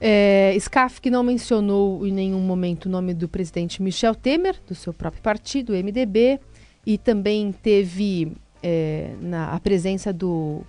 É, 0.00 0.56
SCAF 0.58 1.00
que 1.00 1.10
não 1.10 1.22
mencionou 1.22 2.06
em 2.06 2.12
nenhum 2.12 2.40
momento 2.40 2.86
o 2.86 2.88
nome 2.88 3.14
do 3.14 3.28
presidente 3.28 3.82
Michel 3.82 4.14
Temer, 4.14 4.56
do 4.66 4.74
seu 4.74 4.92
próprio 4.92 5.22
partido, 5.22 5.72
MDB, 5.72 6.40
e 6.84 6.98
também 6.98 7.52
teve 7.52 8.32
é, 8.62 9.14
na, 9.20 9.52
a 9.52 9.60
presença 9.60 10.12
do 10.12 10.62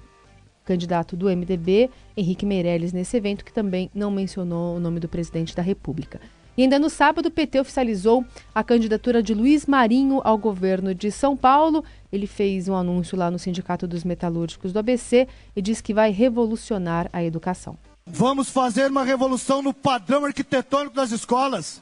candidato 0.63 1.15
do 1.15 1.27
MDB, 1.27 1.89
Henrique 2.15 2.45
Meirelles, 2.45 2.91
nesse 2.91 3.17
evento, 3.17 3.45
que 3.45 3.53
também 3.53 3.89
não 3.93 4.09
mencionou 4.09 4.77
o 4.77 4.79
nome 4.79 4.99
do 4.99 5.07
presidente 5.07 5.55
da 5.55 5.61
República. 5.61 6.19
E 6.57 6.63
ainda 6.63 6.79
no 6.79 6.89
sábado, 6.89 7.25
o 7.25 7.31
PT 7.31 7.59
oficializou 7.59 8.25
a 8.53 8.63
candidatura 8.63 9.21
de 9.21 9.33
Luiz 9.33 9.65
Marinho 9.65 10.21
ao 10.23 10.37
governo 10.37 10.95
de 10.95 11.11
São 11.11 11.35
Paulo. 11.35 11.83
Ele 12.11 12.25
fez 12.25 12.69
um 12.69 12.75
anúncio 12.75 13.17
lá 13.17 13.29
no 13.29 13.37
Sindicato 13.37 13.85
dos 13.85 14.05
Metalúrgicos 14.05 14.71
do 14.71 14.79
ABC 14.79 15.27
e 15.53 15.61
diz 15.61 15.81
que 15.81 15.93
vai 15.93 16.11
revolucionar 16.11 17.09
a 17.11 17.21
educação. 17.21 17.77
Vamos 18.05 18.49
fazer 18.49 18.89
uma 18.89 19.03
revolução 19.03 19.61
no 19.61 19.73
padrão 19.73 20.23
arquitetônico 20.23 20.95
das 20.95 21.11
escolas, 21.11 21.81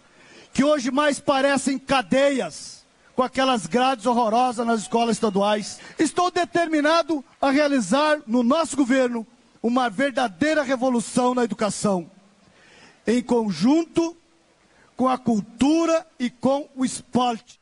que 0.51 0.63
hoje 0.63 0.89
mais 0.89 1.19
parecem 1.19 1.77
cadeias, 1.77 2.83
com 3.15 3.21
aquelas 3.21 3.67
grades 3.67 4.07
horrorosas 4.07 4.65
nas 4.65 4.81
escolas 4.81 5.17
estaduais. 5.17 5.79
Estou 5.99 6.31
determinado 6.31 7.23
a 7.39 7.51
realizar 7.51 8.21
no 8.25 8.41
nosso 8.41 8.75
governo 8.75 9.27
uma 9.61 9.87
verdadeira 9.87 10.63
revolução 10.63 11.35
na 11.35 11.43
educação, 11.43 12.09
em 13.05 13.21
conjunto 13.21 14.17
com 14.95 15.07
a 15.07 15.17
cultura 15.17 16.05
e 16.19 16.29
com 16.29 16.69
o 16.75 16.85
esporte. 16.85 17.59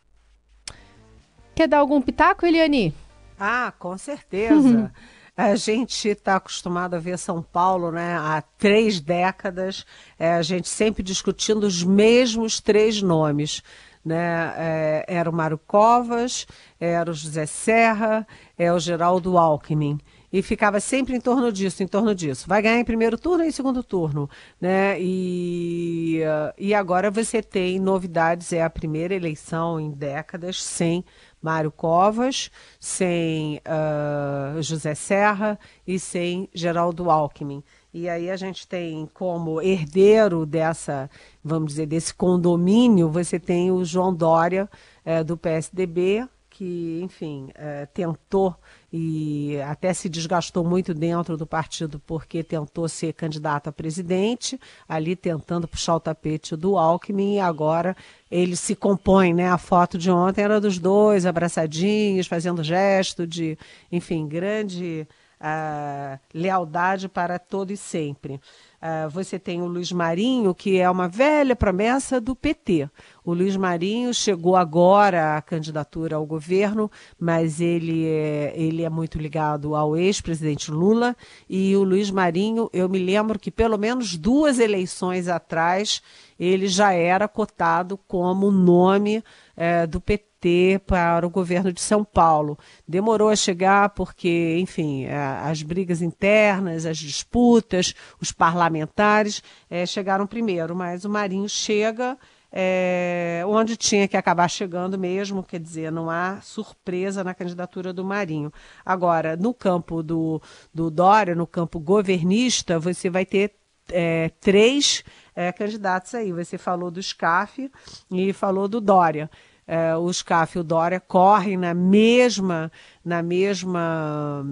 Quer 1.56 1.68
dar 1.68 1.80
algum 1.80 2.02
pitaco, 2.02 2.46
Eliane? 2.46 2.94
Ah, 3.40 3.74
com 3.78 3.98
certeza. 3.98 4.92
A 5.36 5.56
gente 5.56 6.10
está 6.10 6.36
acostumado 6.36 6.94
a 6.94 7.00
ver 7.00 7.18
São 7.18 7.42
Paulo 7.42 7.92
né, 7.92 8.16
há 8.16 8.44
três 8.58 9.00
décadas, 9.00 9.86
é, 10.20 10.34
a 10.34 10.42
gente 10.42 10.68
sempre 10.68 11.02
discutindo 11.02 11.64
os 11.64 11.84
mesmos 11.84 12.60
três 12.60 13.02
nomes. 13.02 13.64
Né? 14.04 14.54
É, 14.58 15.06
era 15.08 15.30
o 15.30 15.34
Mário 15.34 15.58
Covas, 15.58 16.46
era 16.80 17.10
o 17.10 17.14
José 17.14 17.46
Serra, 17.46 18.28
é 18.58 18.72
o 18.74 18.78
Geraldo 18.78 19.38
Alckmin 19.38 20.00
e 20.32 20.42
ficava 20.42 20.80
sempre 20.80 21.16
em 21.16 21.20
torno 21.20 21.52
disso, 21.52 21.84
em 21.84 21.88
torno 21.88 22.16
disso. 22.16 22.48
Vai 22.48 22.62
ganhar 22.62 22.80
em 22.80 22.86
primeiro 22.86 23.18
turno 23.18 23.44
e 23.44 23.48
em 23.48 23.52
segundo 23.52 23.84
turno, 23.84 24.30
né? 24.60 25.00
E, 25.00 26.22
e 26.58 26.74
agora 26.74 27.12
você 27.12 27.42
tem 27.42 27.80
novidades, 27.80 28.54
é 28.54 28.64
a 28.64 28.70
primeira 28.70 29.14
eleição 29.14 29.80
em 29.80 29.92
décadas 29.92 30.62
sem 30.62 31.04
Mário 31.42 31.72
Covas, 31.72 32.52
sem 32.80 33.58
uh, 33.58 34.62
José 34.62 34.94
Serra 34.94 35.60
e 35.86 35.98
sem 35.98 36.48
Geraldo 36.54 37.10
Alckmin. 37.10 37.64
E 37.94 38.08
aí 38.08 38.30
a 38.30 38.38
gente 38.38 38.66
tem 38.68 39.10
como 39.14 39.62
herdeiro 39.62 40.46
dessa, 40.46 41.10
vamos 41.44 41.72
dizer, 41.72 41.88
desse 41.88 42.14
condomínio, 42.14 43.10
você 43.10 43.38
tem 43.38 43.70
o 43.70 43.84
João 43.84 44.14
Dória, 44.14 44.70
é, 45.04 45.24
do 45.24 45.36
PSDB, 45.36 46.26
que, 46.50 47.02
enfim, 47.04 47.50
é, 47.56 47.86
tentou 47.88 48.56
e 48.92 49.58
até 49.62 49.94
se 49.94 50.10
desgastou 50.10 50.66
muito 50.66 50.94
dentro 50.94 51.38
do 51.38 51.48
partido 51.48 52.00
porque 52.00 52.44
tentou 52.44 52.90
ser 52.90 53.14
candidato 53.14 53.70
a 53.70 53.72
presidente, 53.72 54.60
ali 54.88 55.16
tentando 55.16 55.68
puxar 55.68 55.96
o 55.96 56.00
tapete 56.00 56.56
do 56.58 56.78
Alckmin, 56.78 57.36
e 57.36 57.40
agora 57.40 57.96
ele 58.30 58.56
se 58.56 58.76
compõe, 58.76 59.34
né? 59.34 59.50
A 59.50 59.58
foto 59.58 59.98
de 59.98 60.12
ontem 60.12 60.44
era 60.44 60.60
dos 60.60 60.78
dois 60.78 61.26
abraçadinhos, 61.26 62.28
fazendo 62.28 62.64
gesto 62.64 63.26
de, 63.26 63.58
enfim, 63.90 64.28
grande 64.28 65.08
uh, 65.40 66.20
lealdade 66.34 67.08
para 67.08 67.40
todo 67.40 67.72
e 67.72 67.78
sempre. 67.78 68.42
Uh, 68.82 69.08
você 69.12 69.38
tem 69.38 69.62
o 69.62 69.68
Luiz 69.68 69.92
Marinho, 69.92 70.56
que 70.56 70.80
é 70.80 70.90
uma 70.90 71.08
velha 71.08 71.56
promessa 71.56 72.20
do 72.20 72.36
PT. 72.36 72.90
O 73.24 73.32
Luiz 73.32 73.56
Marinho 73.56 74.12
chegou 74.12 74.56
agora 74.56 75.38
à 75.38 75.42
candidatura 75.42 76.16
ao 76.16 76.26
governo, 76.26 76.90
mas 77.20 77.62
ele 77.62 78.08
é, 78.08 78.54
ele 78.56 78.82
é 78.82 78.90
muito 78.90 79.20
ligado 79.20 79.76
ao 79.76 79.96
ex-presidente 79.96 80.72
Lula. 80.72 81.16
E 81.48 81.76
o 81.76 81.84
Luiz 81.84 82.10
Marinho, 82.10 82.72
eu 82.74 82.90
me 82.90 82.98
lembro 82.98 83.38
que 83.38 83.52
pelo 83.52 83.78
menos 83.78 84.18
duas 84.18 84.58
eleições 84.58 85.28
atrás, 85.28 86.02
ele 86.40 86.68
já 86.68 86.92
era 86.92 87.28
cotado 87.28 88.00
como 88.08 88.50
nome 88.50 89.24
é, 89.62 89.86
do 89.86 90.02
PT 90.02 90.82
para 90.88 91.24
o 91.24 91.30
governo 91.30 91.72
de 91.72 91.80
São 91.80 92.04
Paulo. 92.04 92.58
Demorou 92.88 93.30
a 93.30 93.36
chegar 93.36 93.90
porque, 93.90 94.58
enfim, 94.60 95.06
as 95.06 95.62
brigas 95.62 96.02
internas, 96.02 96.88
as 96.88 96.98
disputas, 96.98 97.94
os 98.20 98.32
parlamentares 98.32 99.44
é, 99.70 99.86
chegaram 99.86 100.26
primeiro, 100.26 100.76
mas 100.76 101.06
o 101.06 101.10
Marinho 101.12 101.48
chega 101.48 102.18
é, 102.52 103.44
onde 103.46 103.78
tinha 103.78 104.08
que 104.08 104.18
acabar 104.18 104.48
chegando 104.48 104.98
mesmo, 104.98 105.44
quer 105.44 105.60
dizer, 105.60 105.92
não 105.92 106.10
há 106.10 106.42
surpresa 106.42 107.24
na 107.24 107.36
candidatura 107.36 107.94
do 107.94 108.04
Marinho. 108.04 108.52
Agora, 108.84 109.38
no 109.38 109.54
campo 109.54 110.02
do, 110.02 110.42
do 110.74 110.90
Dória, 110.90 111.36
no 111.36 111.46
campo 111.46 111.80
governista, 111.80 112.80
você 112.80 113.12
vai 113.12 113.28
ter 113.28 113.54
é, 113.92 114.32
três 114.42 115.04
é, 115.36 115.52
candidatos 115.52 116.16
aí. 116.16 116.32
Você 116.32 116.58
falou 116.58 116.90
do 116.90 117.02
SCAF 117.02 117.72
e 118.10 118.34
falou 118.34 118.68
do 118.68 118.82
Dória 118.82 119.30
é, 119.68 119.96
o 119.96 120.12
SCAF 120.12 120.58
e 120.58 120.62
o 120.62 120.64
Dória 120.64 121.00
correm 121.00 121.58
na 121.58 121.74
mesma, 121.74 122.72
na 123.04 123.22
mesma 123.22 124.44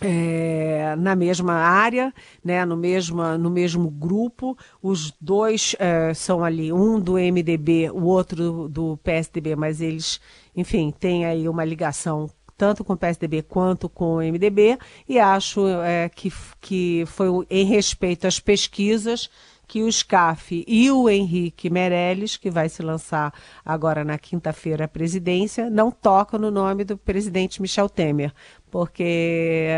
é, 0.00 0.96
na 0.96 1.14
mesma 1.14 1.52
área, 1.54 2.12
né, 2.42 2.64
no, 2.64 2.76
mesmo, 2.76 3.22
no 3.38 3.50
mesmo 3.50 3.90
grupo. 3.90 4.56
Os 4.82 5.12
dois 5.20 5.76
é, 5.78 6.14
são 6.14 6.42
ali, 6.42 6.72
um 6.72 6.98
do 6.98 7.14
MDB, 7.14 7.90
o 7.90 8.04
outro 8.04 8.36
do, 8.36 8.68
do, 8.68 8.96
PSDB, 8.98 9.54
mas 9.56 9.80
eles, 9.80 10.20
enfim, 10.56 10.92
têm 10.98 11.26
aí 11.26 11.48
uma 11.48 11.64
ligação 11.64 12.30
tanto 12.56 12.84
com 12.84 12.92
o 12.92 12.96
PSDB 12.96 13.40
quanto 13.40 13.88
com 13.88 14.16
o 14.16 14.20
MDB, 14.20 14.78
e 15.08 15.18
acho 15.18 15.66
é, 15.66 16.10
que, 16.10 16.30
que 16.60 17.04
foi 17.06 17.28
em 17.48 17.64
respeito 17.64 18.26
às 18.26 18.38
pesquisas 18.38 19.30
que 19.70 19.84
o 19.84 19.92
SCAF 19.92 20.64
e 20.66 20.90
o 20.90 21.08
Henrique 21.08 21.70
Meirelles, 21.70 22.36
que 22.36 22.50
vai 22.50 22.68
se 22.68 22.82
lançar 22.82 23.32
agora 23.64 24.02
na 24.02 24.18
quinta-feira 24.18 24.86
à 24.86 24.88
presidência, 24.88 25.70
não 25.70 25.92
tocam 25.92 26.40
no 26.40 26.50
nome 26.50 26.82
do 26.82 26.98
presidente 26.98 27.62
Michel 27.62 27.88
Temer, 27.88 28.32
porque 28.68 29.68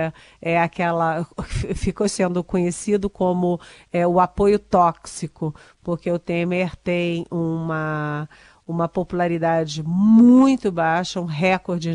é 0.40 0.58
aquela 0.58 1.28
ficou 1.76 2.08
sendo 2.08 2.42
conhecido 2.42 3.10
como 3.10 3.60
é, 3.92 4.06
o 4.06 4.18
apoio 4.18 4.58
tóxico, 4.58 5.54
porque 5.82 6.10
o 6.10 6.18
Temer 6.18 6.74
tem 6.76 7.26
uma 7.30 8.26
uma 8.66 8.88
popularidade 8.88 9.82
muito 9.82 10.70
baixa, 10.72 11.20
um 11.20 11.26
recorde 11.26 11.90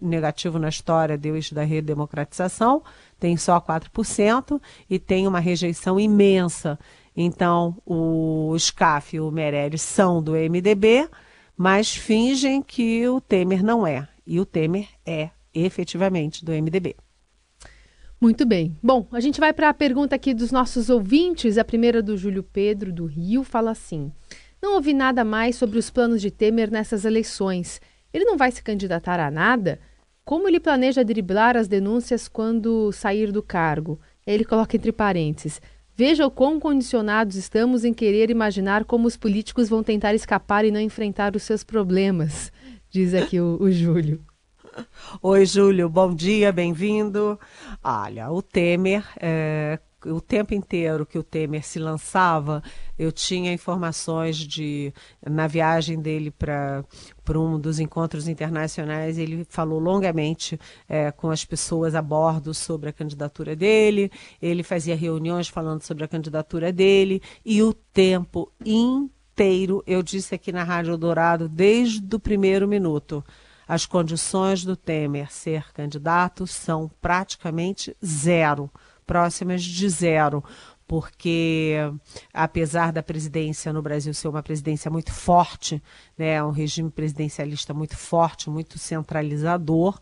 negativo 0.00 0.58
na 0.58 0.68
história 0.68 1.18
desde 1.18 1.54
da 1.54 1.64
redemocratização, 1.64 2.82
tem 3.18 3.36
só 3.36 3.60
4%, 3.60 4.60
e 4.88 4.98
tem 5.00 5.26
uma 5.26 5.40
rejeição 5.40 5.98
imensa 5.98 6.78
então, 7.16 7.76
o 7.84 8.56
SCAF 8.58 9.16
e 9.16 9.20
o 9.20 9.30
Meirelles 9.30 9.82
são 9.82 10.22
do 10.22 10.32
MDB, 10.32 11.08
mas 11.56 11.94
fingem 11.94 12.62
que 12.62 13.06
o 13.06 13.20
Temer 13.20 13.62
não 13.62 13.86
é. 13.86 14.08
E 14.26 14.40
o 14.40 14.46
Temer 14.46 14.88
é 15.04 15.30
efetivamente 15.54 16.44
do 16.44 16.52
MDB. 16.52 16.96
Muito 18.20 18.46
bem. 18.46 18.76
Bom, 18.82 19.06
a 19.12 19.20
gente 19.20 19.40
vai 19.40 19.52
para 19.52 19.68
a 19.68 19.74
pergunta 19.74 20.14
aqui 20.14 20.32
dos 20.32 20.52
nossos 20.52 20.88
ouvintes. 20.88 21.58
A 21.58 21.64
primeira 21.64 22.00
do 22.00 22.16
Júlio 22.16 22.42
Pedro, 22.42 22.92
do 22.92 23.04
Rio, 23.04 23.42
fala 23.42 23.72
assim: 23.72 24.12
Não 24.62 24.76
ouvi 24.76 24.94
nada 24.94 25.24
mais 25.24 25.56
sobre 25.56 25.78
os 25.78 25.90
planos 25.90 26.22
de 26.22 26.30
Temer 26.30 26.70
nessas 26.70 27.04
eleições. 27.04 27.80
Ele 28.14 28.24
não 28.24 28.36
vai 28.36 28.52
se 28.52 28.62
candidatar 28.62 29.18
a 29.18 29.30
nada? 29.30 29.80
Como 30.24 30.46
ele 30.46 30.60
planeja 30.60 31.04
driblar 31.04 31.56
as 31.56 31.66
denúncias 31.66 32.28
quando 32.28 32.92
sair 32.92 33.32
do 33.32 33.42
cargo? 33.42 33.98
Ele 34.24 34.44
coloca 34.44 34.76
entre 34.76 34.92
parênteses: 34.92 35.60
Veja 35.94 36.26
o 36.26 36.30
quão 36.30 36.58
condicionados 36.58 37.36
estamos 37.36 37.84
em 37.84 37.92
querer 37.92 38.30
imaginar 38.30 38.84
como 38.84 39.06
os 39.06 39.16
políticos 39.16 39.68
vão 39.68 39.82
tentar 39.82 40.14
escapar 40.14 40.64
e 40.64 40.70
não 40.70 40.80
enfrentar 40.80 41.36
os 41.36 41.42
seus 41.42 41.62
problemas, 41.62 42.50
diz 42.90 43.12
aqui 43.12 43.38
o, 43.38 43.58
o 43.60 43.70
Júlio. 43.70 44.24
Oi, 45.20 45.44
Júlio, 45.44 45.90
bom 45.90 46.14
dia, 46.14 46.50
bem-vindo. 46.50 47.38
Olha, 47.84 48.30
o 48.30 48.40
Temer 48.40 49.04
é, 49.20 49.78
o 50.06 50.20
tempo 50.20 50.54
inteiro 50.54 51.06
que 51.06 51.18
o 51.18 51.22
Temer 51.22 51.64
se 51.64 51.78
lançava, 51.78 52.62
eu 52.98 53.12
tinha 53.12 53.52
informações 53.52 54.36
de 54.36 54.92
na 55.24 55.46
viagem 55.46 56.00
dele 56.00 56.30
para 56.30 56.84
para 57.24 57.38
um 57.38 57.58
dos 57.58 57.78
encontros 57.78 58.26
internacionais, 58.26 59.16
ele 59.16 59.46
falou 59.48 59.78
longamente 59.78 60.58
é, 60.88 61.12
com 61.12 61.30
as 61.30 61.44
pessoas 61.44 61.94
a 61.94 62.02
bordo 62.02 62.52
sobre 62.52 62.88
a 62.88 62.92
candidatura 62.92 63.54
dele, 63.54 64.10
ele 64.40 64.64
fazia 64.64 64.96
reuniões 64.96 65.46
falando 65.46 65.82
sobre 65.82 66.04
a 66.04 66.08
candidatura 66.08 66.72
dele, 66.72 67.22
e 67.44 67.62
o 67.62 67.72
tempo 67.72 68.50
inteiro, 68.64 69.84
eu 69.86 70.02
disse 70.02 70.34
aqui 70.34 70.50
na 70.50 70.64
Rádio 70.64 70.96
Dourado, 70.96 71.48
desde 71.48 72.14
o 72.14 72.18
primeiro 72.18 72.66
minuto, 72.66 73.24
as 73.66 73.86
condições 73.86 74.64
do 74.64 74.76
Temer 74.76 75.32
ser 75.32 75.72
candidato 75.72 76.46
são 76.46 76.90
praticamente 77.00 77.96
zero 78.04 78.70
próximas 79.06 79.62
de 79.62 79.88
zero, 79.88 80.42
porque 80.86 81.76
apesar 82.32 82.92
da 82.92 83.02
presidência 83.02 83.72
no 83.72 83.80
Brasil 83.80 84.12
ser 84.12 84.28
uma 84.28 84.42
presidência 84.42 84.90
muito 84.90 85.12
forte, 85.12 85.82
né, 86.18 86.42
um 86.42 86.50
regime 86.50 86.90
presidencialista 86.90 87.72
muito 87.72 87.96
forte, 87.96 88.50
muito 88.50 88.78
centralizador, 88.78 89.98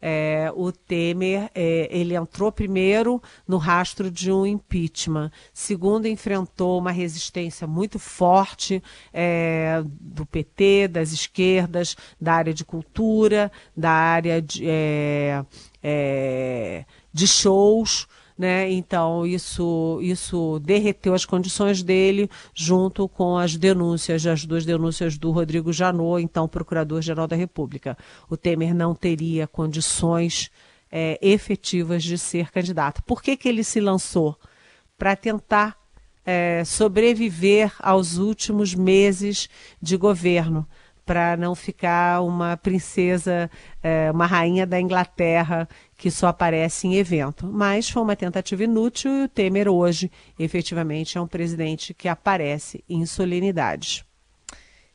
é, 0.00 0.52
o 0.54 0.70
Temer 0.70 1.50
é, 1.54 1.88
ele 1.90 2.14
entrou 2.14 2.52
primeiro 2.52 3.20
no 3.48 3.56
rastro 3.56 4.10
de 4.10 4.30
um 4.30 4.46
impeachment, 4.46 5.30
segundo 5.52 6.06
enfrentou 6.06 6.78
uma 6.78 6.90
resistência 6.90 7.66
muito 7.66 7.98
forte 7.98 8.82
é, 9.12 9.82
do 10.00 10.26
PT, 10.26 10.88
das 10.88 11.12
esquerdas, 11.12 11.96
da 12.20 12.34
área 12.34 12.52
de 12.52 12.64
cultura, 12.64 13.50
da 13.76 13.90
área 13.90 14.42
de, 14.42 14.68
é, 14.68 15.44
é, 15.82 16.84
de 17.12 17.26
shows 17.26 18.06
né? 18.38 18.70
Então 18.70 19.26
isso 19.26 19.98
isso 20.02 20.60
derreteu 20.60 21.14
as 21.14 21.24
condições 21.24 21.82
dele 21.82 22.28
junto 22.54 23.08
com 23.08 23.38
as 23.38 23.56
denúncias, 23.56 24.26
as 24.26 24.44
duas 24.44 24.64
denúncias 24.64 25.16
do 25.16 25.30
Rodrigo 25.30 25.72
Janot, 25.72 26.22
então 26.22 26.46
procurador-geral 26.46 27.26
da 27.26 27.36
República. 27.36 27.96
O 28.28 28.36
Temer 28.36 28.74
não 28.74 28.94
teria 28.94 29.46
condições 29.46 30.50
é, 30.90 31.18
efetivas 31.22 32.02
de 32.02 32.18
ser 32.18 32.50
candidato. 32.50 33.02
Por 33.04 33.22
que, 33.22 33.36
que 33.36 33.48
ele 33.48 33.64
se 33.64 33.80
lançou? 33.80 34.38
Para 34.98 35.16
tentar 35.16 35.76
é, 36.24 36.62
sobreviver 36.64 37.72
aos 37.78 38.18
últimos 38.18 38.74
meses 38.74 39.48
de 39.80 39.96
governo 39.96 40.66
para 41.06 41.36
não 41.36 41.54
ficar 41.54 42.20
uma 42.20 42.56
princesa, 42.56 43.48
é, 43.80 44.10
uma 44.10 44.26
rainha 44.26 44.66
da 44.66 44.80
Inglaterra 44.80 45.68
que 45.96 46.10
só 46.10 46.28
aparece 46.28 46.86
em 46.86 46.96
evento. 46.96 47.46
Mas 47.46 47.88
foi 47.88 48.02
uma 48.02 48.16
tentativa 48.16 48.64
inútil 48.64 49.10
e 49.10 49.24
o 49.24 49.28
Temer 49.28 49.68
hoje, 49.68 50.10
efetivamente, 50.38 51.16
é 51.16 51.20
um 51.20 51.26
presidente 51.26 51.94
que 51.94 52.08
aparece 52.08 52.84
em 52.88 53.06
solenidades. 53.06 54.04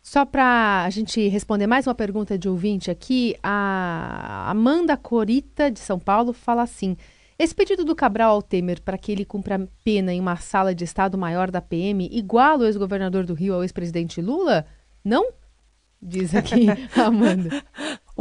Só 0.02 0.26
para 0.26 0.84
a 0.84 0.90
gente 0.90 1.28
responder 1.28 1.68
mais 1.68 1.86
uma 1.86 1.94
pergunta 1.94 2.38
de 2.38 2.50
ouvinte 2.50 2.90
aqui, 2.90 3.36
a 3.44 4.50
Amanda 4.50 4.98
Corita, 4.98 5.70
de 5.70 5.80
São 5.80 6.00
Paulo, 6.00 6.34
fala 6.34 6.64
assim: 6.64 6.98
esse 7.38 7.54
pedido 7.54 7.86
do 7.86 7.96
Cabral 7.96 8.36
ao 8.36 8.42
Temer 8.42 8.82
para 8.82 8.98
que 8.98 9.12
ele 9.12 9.26
cumpra 9.26 9.68
pena 9.84 10.14
em 10.14 10.20
uma 10.20 10.36
sala 10.38 10.74
de 10.74 10.84
Estado 10.84 11.18
maior 11.18 11.52
da 11.52 11.62
PM 11.62 12.10
iguala 12.12 12.64
o 12.64 12.66
ex-governador 12.66 13.26
do 13.26 13.34
Rio 13.34 13.54
ao 13.54 13.64
ex-presidente 13.64 14.22
Lula? 14.22 14.66
Não? 15.04 15.32
Diz 16.02 16.34
aqui 16.34 16.68
a 16.98 17.06
Amanda. 17.06 17.64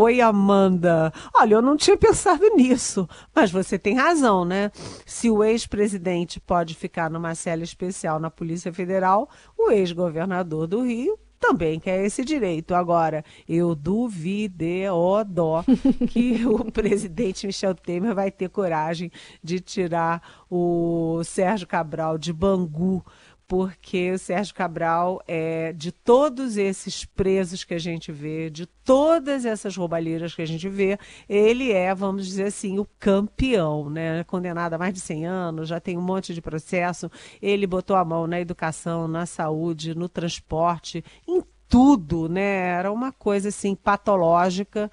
Oi, 0.02 0.18
Amanda. 0.22 1.12
Olha, 1.34 1.56
eu 1.56 1.60
não 1.60 1.76
tinha 1.76 1.94
pensado 1.94 2.42
nisso, 2.56 3.06
mas 3.34 3.50
você 3.50 3.78
tem 3.78 3.94
razão, 3.94 4.46
né? 4.46 4.72
Se 5.04 5.28
o 5.28 5.44
ex-presidente 5.44 6.40
pode 6.40 6.74
ficar 6.74 7.10
numa 7.10 7.34
cela 7.34 7.62
especial 7.62 8.18
na 8.18 8.30
Polícia 8.30 8.72
Federal, 8.72 9.28
o 9.58 9.70
ex-governador 9.70 10.66
do 10.66 10.80
Rio 10.80 11.18
também 11.38 11.78
quer 11.78 12.02
esse 12.02 12.24
direito. 12.24 12.74
Agora, 12.74 13.22
eu 13.46 13.74
duvidei, 13.74 14.88
ó 14.88 15.22
dó, 15.22 15.62
que 16.08 16.46
o 16.46 16.70
presidente 16.72 17.46
Michel 17.46 17.74
Temer 17.74 18.14
vai 18.14 18.30
ter 18.30 18.48
coragem 18.48 19.12
de 19.44 19.60
tirar 19.60 20.22
o 20.50 21.20
Sérgio 21.24 21.66
Cabral 21.66 22.16
de 22.16 22.32
Bangu 22.32 23.04
porque 23.50 24.12
o 24.12 24.18
Sérgio 24.18 24.54
Cabral 24.54 25.20
é 25.26 25.72
de 25.72 25.90
todos 25.90 26.56
esses 26.56 27.04
presos 27.04 27.64
que 27.64 27.74
a 27.74 27.80
gente 27.80 28.12
vê, 28.12 28.48
de 28.48 28.64
todas 28.64 29.44
essas 29.44 29.76
roubalheiras 29.76 30.32
que 30.32 30.40
a 30.40 30.46
gente 30.46 30.68
vê, 30.68 30.96
ele 31.28 31.72
é, 31.72 31.92
vamos 31.92 32.28
dizer 32.28 32.44
assim, 32.44 32.78
o 32.78 32.86
campeão, 32.96 33.90
né? 33.90 34.22
Condenado 34.22 34.74
a 34.74 34.78
mais 34.78 34.94
de 34.94 35.00
100 35.00 35.26
anos, 35.26 35.68
já 35.68 35.80
tem 35.80 35.98
um 35.98 36.00
monte 36.00 36.32
de 36.32 36.40
processo. 36.40 37.10
Ele 37.42 37.66
botou 37.66 37.96
a 37.96 38.04
mão 38.04 38.24
na 38.24 38.40
educação, 38.40 39.08
na 39.08 39.26
saúde, 39.26 39.96
no 39.96 40.08
transporte, 40.08 41.04
em 41.26 41.42
tudo, 41.68 42.28
né? 42.28 42.68
Era 42.68 42.92
uma 42.92 43.10
coisa 43.10 43.48
assim 43.48 43.74
patológica 43.74 44.88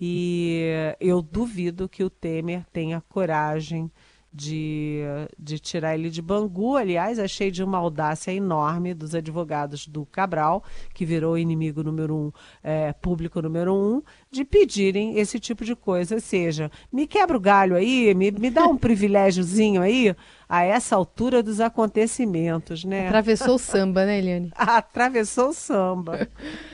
e 0.00 0.96
eu 0.98 1.22
duvido 1.22 1.88
que 1.88 2.02
o 2.02 2.10
Temer 2.10 2.64
tenha 2.72 3.00
coragem 3.08 3.88
de, 4.32 5.02
de 5.38 5.58
tirar 5.58 5.94
ele 5.94 6.08
de 6.08 6.22
Bangu. 6.22 6.76
Aliás, 6.76 7.18
achei 7.18 7.50
de 7.50 7.62
uma 7.62 7.78
audácia 7.78 8.32
enorme 8.32 8.94
dos 8.94 9.14
advogados 9.14 9.86
do 9.86 10.06
Cabral, 10.06 10.62
que 10.94 11.04
virou 11.04 11.36
inimigo 11.36 11.82
número 11.82 12.14
um, 12.14 12.32
é, 12.62 12.92
público 12.92 13.42
número 13.42 13.74
um, 13.74 14.02
de 14.30 14.44
pedirem 14.44 15.18
esse 15.18 15.40
tipo 15.40 15.64
de 15.64 15.74
coisa. 15.74 16.14
Ou 16.14 16.20
seja, 16.20 16.70
me 16.92 17.06
quebra 17.06 17.36
o 17.36 17.40
galho 17.40 17.74
aí, 17.74 18.14
me, 18.14 18.30
me 18.30 18.50
dá 18.50 18.64
um 18.64 18.76
privilégiozinho 18.76 19.82
aí 19.82 20.14
a 20.48 20.64
essa 20.64 20.96
altura 20.96 21.42
dos 21.42 21.60
acontecimentos, 21.60 22.84
né? 22.84 23.06
Atravessou 23.06 23.54
o 23.54 23.58
samba, 23.58 24.04
né, 24.04 24.18
Eliane? 24.18 24.52
Atravessou 24.56 25.50
o 25.50 25.54
samba. 25.54 26.28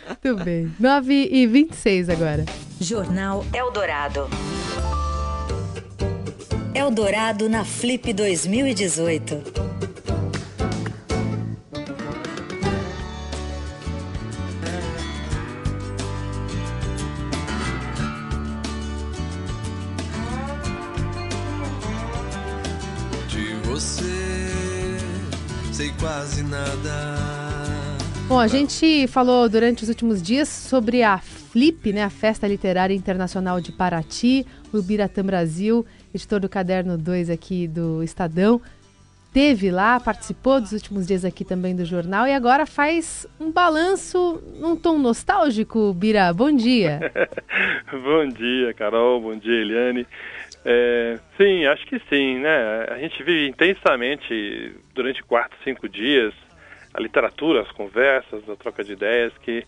Muito 0.07 0.45
bem. 0.45 0.75
9 0.79 1.29
e 1.31 1.47
26 1.47 2.09
agora. 2.09 2.45
Jornal 2.81 3.45
Eldorado. 3.55 4.29
Eldorado 6.77 7.49
na 7.49 7.65
Flip 7.65 8.13
2018. 8.13 9.43
De 23.27 23.55
você 23.65 24.99
sei 25.73 25.91
quase 25.99 26.43
nada. 26.43 27.17
Bom, 28.29 28.39
a 28.39 28.49
gente 28.49 29.07
falou 29.07 29.49
durante 29.49 29.83
os 29.83 29.89
últimos 29.89 30.21
dias 30.21 30.51
sobre 30.51 31.03
a 31.03 31.17
Flip, 31.17 31.91
né, 31.91 32.05
a 32.05 32.11
Festa 32.11 32.47
Literária 32.47 32.95
Internacional 32.95 33.63
de 33.63 33.73
Paraty, 33.73 34.47
o 34.75 34.83
Biratã 34.83 35.25
Brasil 35.25 35.87
editor 36.17 36.41
do 36.41 36.49
Caderno 36.49 36.99
2 36.99 37.31
aqui 37.31 37.69
do 37.69 38.03
Estadão, 38.03 38.61
teve 39.33 39.71
lá, 39.71 40.01
participou 40.01 40.61
dos 40.61 40.73
últimos 40.73 41.07
dias 41.07 41.25
aqui 41.25 41.45
também 41.45 41.77
do 41.77 41.85
jornal 41.85 42.27
e 42.27 42.33
agora 42.33 42.67
faz 42.67 43.27
um 43.39 43.53
balanço 43.53 44.43
num 44.59 44.75
tom 44.75 44.99
nostálgico, 44.99 45.93
Bira. 45.93 46.33
Bom 46.33 46.51
dia. 46.51 47.13
bom 47.93 48.27
dia, 48.29 48.73
Carol. 48.75 49.21
Bom 49.21 49.37
dia, 49.37 49.61
Eliane. 49.61 50.07
É, 50.65 51.19
sim, 51.37 51.67
acho 51.67 51.87
que 51.87 52.01
sim, 52.09 52.39
né? 52.41 52.87
A 52.89 52.99
gente 52.99 53.23
vive 53.23 53.47
intensamente 53.47 54.75
durante 54.95 55.23
quatro, 55.23 55.57
cinco 55.63 55.89
dias 55.89 56.33
a 56.95 57.01
literatura, 57.01 57.61
as 57.61 57.71
conversas, 57.73 58.49
a 58.49 58.57
troca 58.57 58.83
de 58.83 58.95
ideias 58.95 59.33
que 59.43 59.63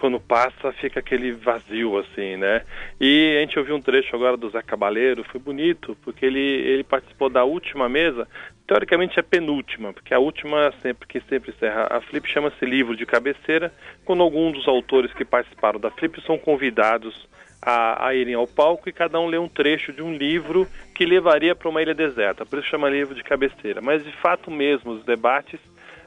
quando 0.00 0.18
passa 0.18 0.72
fica 0.72 0.98
aquele 0.98 1.30
vazio 1.30 1.98
assim, 1.98 2.34
né? 2.38 2.62
E 2.98 3.36
a 3.36 3.40
gente 3.40 3.58
ouviu 3.58 3.76
um 3.76 3.82
trecho 3.82 4.16
agora 4.16 4.34
do 4.34 4.48
Zé 4.48 4.62
Cabaleiro, 4.62 5.22
foi 5.24 5.38
bonito, 5.38 5.94
porque 6.02 6.24
ele, 6.24 6.40
ele 6.40 6.82
participou 6.82 7.28
da 7.28 7.44
última 7.44 7.86
mesa, 7.86 8.26
teoricamente 8.66 9.18
é 9.18 9.22
penúltima, 9.22 9.92
porque 9.92 10.14
a 10.14 10.18
última 10.18 10.72
sempre 10.80 11.06
que 11.06 11.20
sempre 11.28 11.50
encerra 11.50 11.86
a 11.90 12.00
Flip 12.00 12.26
chama-se 12.26 12.64
livro 12.64 12.96
de 12.96 13.04
cabeceira, 13.04 13.70
quando 14.02 14.22
alguns 14.22 14.54
dos 14.54 14.66
autores 14.66 15.12
que 15.12 15.24
participaram 15.24 15.78
da 15.78 15.90
Flip 15.90 16.18
são 16.22 16.38
convidados 16.38 17.28
a, 17.60 18.06
a, 18.06 18.14
irem 18.14 18.32
ao 18.32 18.46
palco 18.46 18.88
e 18.88 18.92
cada 18.92 19.20
um 19.20 19.26
lê 19.26 19.36
um 19.36 19.48
trecho 19.48 19.92
de 19.92 20.02
um 20.02 20.14
livro 20.14 20.66
que 20.94 21.04
levaria 21.04 21.54
para 21.54 21.68
uma 21.68 21.82
ilha 21.82 21.94
deserta, 21.94 22.46
por 22.46 22.58
isso 22.58 22.68
chama 22.68 22.88
livro 22.88 23.14
de 23.14 23.22
cabeceira. 23.22 23.82
Mas 23.82 24.02
de 24.02 24.12
fato 24.12 24.50
mesmo 24.50 24.92
os 24.92 25.04
debates 25.04 25.60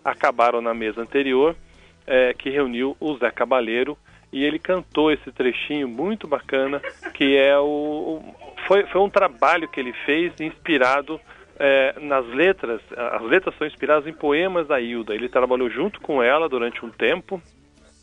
acabaram 0.04 0.62
na 0.62 0.74
mesa 0.74 1.00
anterior 1.00 1.56
é, 2.06 2.34
que 2.34 2.50
reuniu 2.50 2.96
o 3.00 3.18
Zé 3.18 3.32
Cabaleiro 3.32 3.98
e 4.32 4.44
ele 4.44 4.58
cantou 4.58 5.12
esse 5.12 5.32
trechinho 5.32 5.88
muito 5.88 6.28
bacana 6.28 6.80
que 7.14 7.38
é 7.38 7.58
o, 7.58 8.22
foi, 8.68 8.86
foi 8.88 9.02
um 9.02 9.10
trabalho 9.10 9.68
que 9.68 9.80
ele 9.80 9.94
fez 10.06 10.34
inspirado 10.40 11.20
é, 11.60 11.96
nas 12.00 12.26
letras 12.28 12.82
as 12.98 13.22
letras 13.22 13.56
são 13.58 13.68
inspiradas 13.68 14.08
em 14.08 14.14
poemas 14.14 14.68
da 14.68 14.82
Hilda. 14.82 15.14
Ele 15.14 15.30
trabalhou 15.30 15.70
junto 15.70 16.02
com 16.02 16.22
ela 16.22 16.50
durante 16.50 16.84
um 16.84 16.90
tempo 16.90 17.42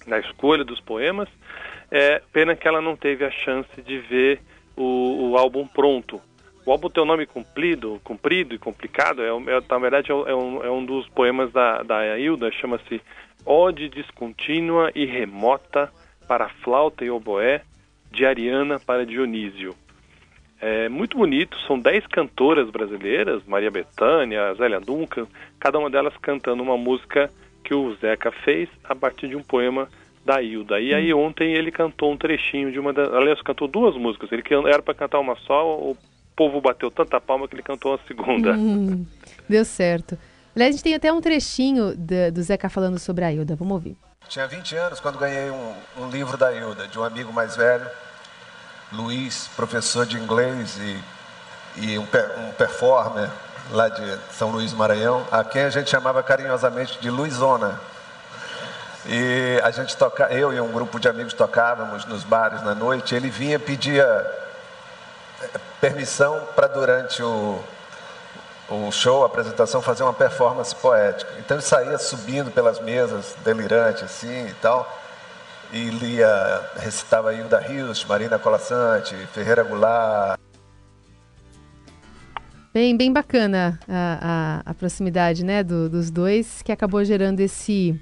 na 0.06 0.18
escolha 0.18 0.64
dos 0.64 0.80
poemas. 0.80 1.28
É, 1.90 2.22
pena 2.32 2.54
que 2.54 2.68
ela 2.68 2.80
não 2.80 2.96
teve 2.96 3.24
a 3.24 3.30
chance 3.30 3.82
de 3.82 3.98
ver 3.98 4.40
o, 4.76 5.30
o 5.30 5.36
álbum 5.36 5.66
pronto 5.66 6.20
o 6.70 6.72
álbum 6.72 6.88
tem 6.88 7.02
um 7.02 7.06
nome 7.06 7.26
comprido, 7.26 8.00
comprido 8.04 8.54
e 8.54 8.58
complicado, 8.58 9.20
é, 9.22 9.26
é 9.26 9.60
na 9.68 9.78
verdade 9.78 10.12
é 10.12 10.14
um, 10.14 10.62
é 10.62 10.70
um 10.70 10.84
dos 10.84 11.08
poemas 11.08 11.50
da, 11.50 11.82
da 11.82 12.16
Hilda, 12.16 12.48
chama-se 12.52 13.02
Ode 13.44 13.88
Descontínua 13.88 14.92
e 14.94 15.04
Remota 15.04 15.90
para 16.28 16.48
Flauta 16.62 17.04
e 17.04 17.10
Oboé, 17.10 17.62
de 18.12 18.24
Ariana 18.24 18.78
para 18.78 19.04
Dionísio. 19.04 19.74
É 20.60 20.88
muito 20.88 21.16
bonito, 21.16 21.58
são 21.66 21.76
dez 21.76 22.06
cantoras 22.06 22.70
brasileiras, 22.70 23.42
Maria 23.48 23.70
Bethânia, 23.72 24.54
Zélia 24.54 24.78
Duncan, 24.78 25.26
cada 25.58 25.76
uma 25.76 25.90
delas 25.90 26.16
cantando 26.18 26.62
uma 26.62 26.76
música 26.76 27.32
que 27.64 27.74
o 27.74 27.96
Zeca 27.96 28.30
fez 28.44 28.68
a 28.84 28.94
partir 28.94 29.26
de 29.26 29.34
um 29.34 29.42
poema 29.42 29.88
da 30.24 30.40
Hilda. 30.40 30.78
E 30.78 30.94
aí 30.94 31.12
ontem 31.12 31.52
ele 31.52 31.72
cantou 31.72 32.12
um 32.12 32.16
trechinho 32.16 32.70
de 32.70 32.78
uma 32.78 32.92
das... 32.92 33.12
Aliás, 33.12 33.42
cantou 33.42 33.66
duas 33.66 33.96
músicas. 33.96 34.30
Ele 34.30 34.44
era 34.66 34.82
para 34.82 34.94
cantar 34.94 35.18
uma 35.18 35.34
só, 35.34 35.94
povo 36.40 36.58
bateu 36.58 36.90
tanta 36.90 37.20
palma 37.20 37.46
que 37.46 37.54
ele 37.54 37.62
cantou 37.62 37.92
a 37.92 37.98
segunda. 38.08 38.52
Hum, 38.52 39.04
deu 39.46 39.62
certo. 39.62 40.18
Aliás, 40.56 40.70
a 40.70 40.72
gente 40.72 40.82
tem 40.82 40.94
até 40.94 41.12
um 41.12 41.20
trechinho 41.20 41.94
de, 41.94 42.30
do 42.30 42.42
Zeca 42.42 42.70
falando 42.70 42.98
sobre 42.98 43.26
a 43.26 43.30
Hilda. 43.30 43.54
Vamos 43.56 43.74
ouvir. 43.74 43.94
Tinha 44.26 44.46
20 44.46 44.74
anos 44.74 45.00
quando 45.00 45.18
ganhei 45.18 45.50
um, 45.50 45.74
um 45.98 46.08
livro 46.08 46.38
da 46.38 46.50
Hilda, 46.50 46.88
de 46.88 46.98
um 46.98 47.04
amigo 47.04 47.30
mais 47.30 47.56
velho, 47.56 47.86
Luiz, 48.90 49.48
professor 49.54 50.06
de 50.06 50.16
inglês 50.16 50.78
e, 51.76 51.84
e 51.84 51.98
um, 51.98 52.04
um 52.04 52.52
performer 52.56 53.28
lá 53.70 53.90
de 53.90 54.18
São 54.32 54.50
Luís 54.50 54.72
Maranhão, 54.72 55.26
a 55.30 55.44
quem 55.44 55.64
a 55.64 55.70
gente 55.70 55.90
chamava 55.90 56.22
carinhosamente 56.22 56.98
de 57.02 57.10
Luizona. 57.10 57.78
E 59.04 59.60
a 59.62 59.70
gente 59.70 59.94
toca, 59.94 60.32
eu 60.32 60.54
e 60.54 60.60
um 60.60 60.72
grupo 60.72 60.98
de 60.98 61.06
amigos 61.06 61.34
tocávamos 61.34 62.06
nos 62.06 62.24
bares 62.24 62.62
na 62.62 62.74
noite. 62.74 63.14
Ele 63.14 63.28
vinha 63.28 63.58
pedia 63.58 64.39
permissão 65.80 66.46
para 66.54 66.66
durante 66.66 67.22
o, 67.22 67.58
o 68.68 68.92
show, 68.92 69.22
a 69.22 69.26
apresentação, 69.26 69.80
fazer 69.80 70.02
uma 70.02 70.12
performance 70.12 70.74
poética. 70.74 71.32
Então 71.38 71.56
ele 71.56 71.64
saía 71.64 71.98
subindo 71.98 72.50
pelas 72.50 72.80
mesas, 72.80 73.36
delirante 73.44 74.04
assim 74.04 74.46
e 74.46 74.54
tal, 74.60 75.00
e 75.72 75.90
lia, 75.90 76.70
recitava 76.76 77.32
Hilda 77.34 77.58
Rios, 77.58 78.04
Marina 78.04 78.38
Colassante, 78.38 79.14
Ferreira 79.32 79.62
Goulart. 79.62 80.38
Bem, 82.72 82.96
bem 82.96 83.12
bacana 83.12 83.80
a, 83.88 84.62
a, 84.66 84.70
a 84.70 84.74
proximidade 84.74 85.44
né, 85.44 85.64
do, 85.64 85.88
dos 85.88 86.08
dois, 86.10 86.62
que 86.62 86.70
acabou 86.70 87.04
gerando 87.04 87.40
esse 87.40 88.00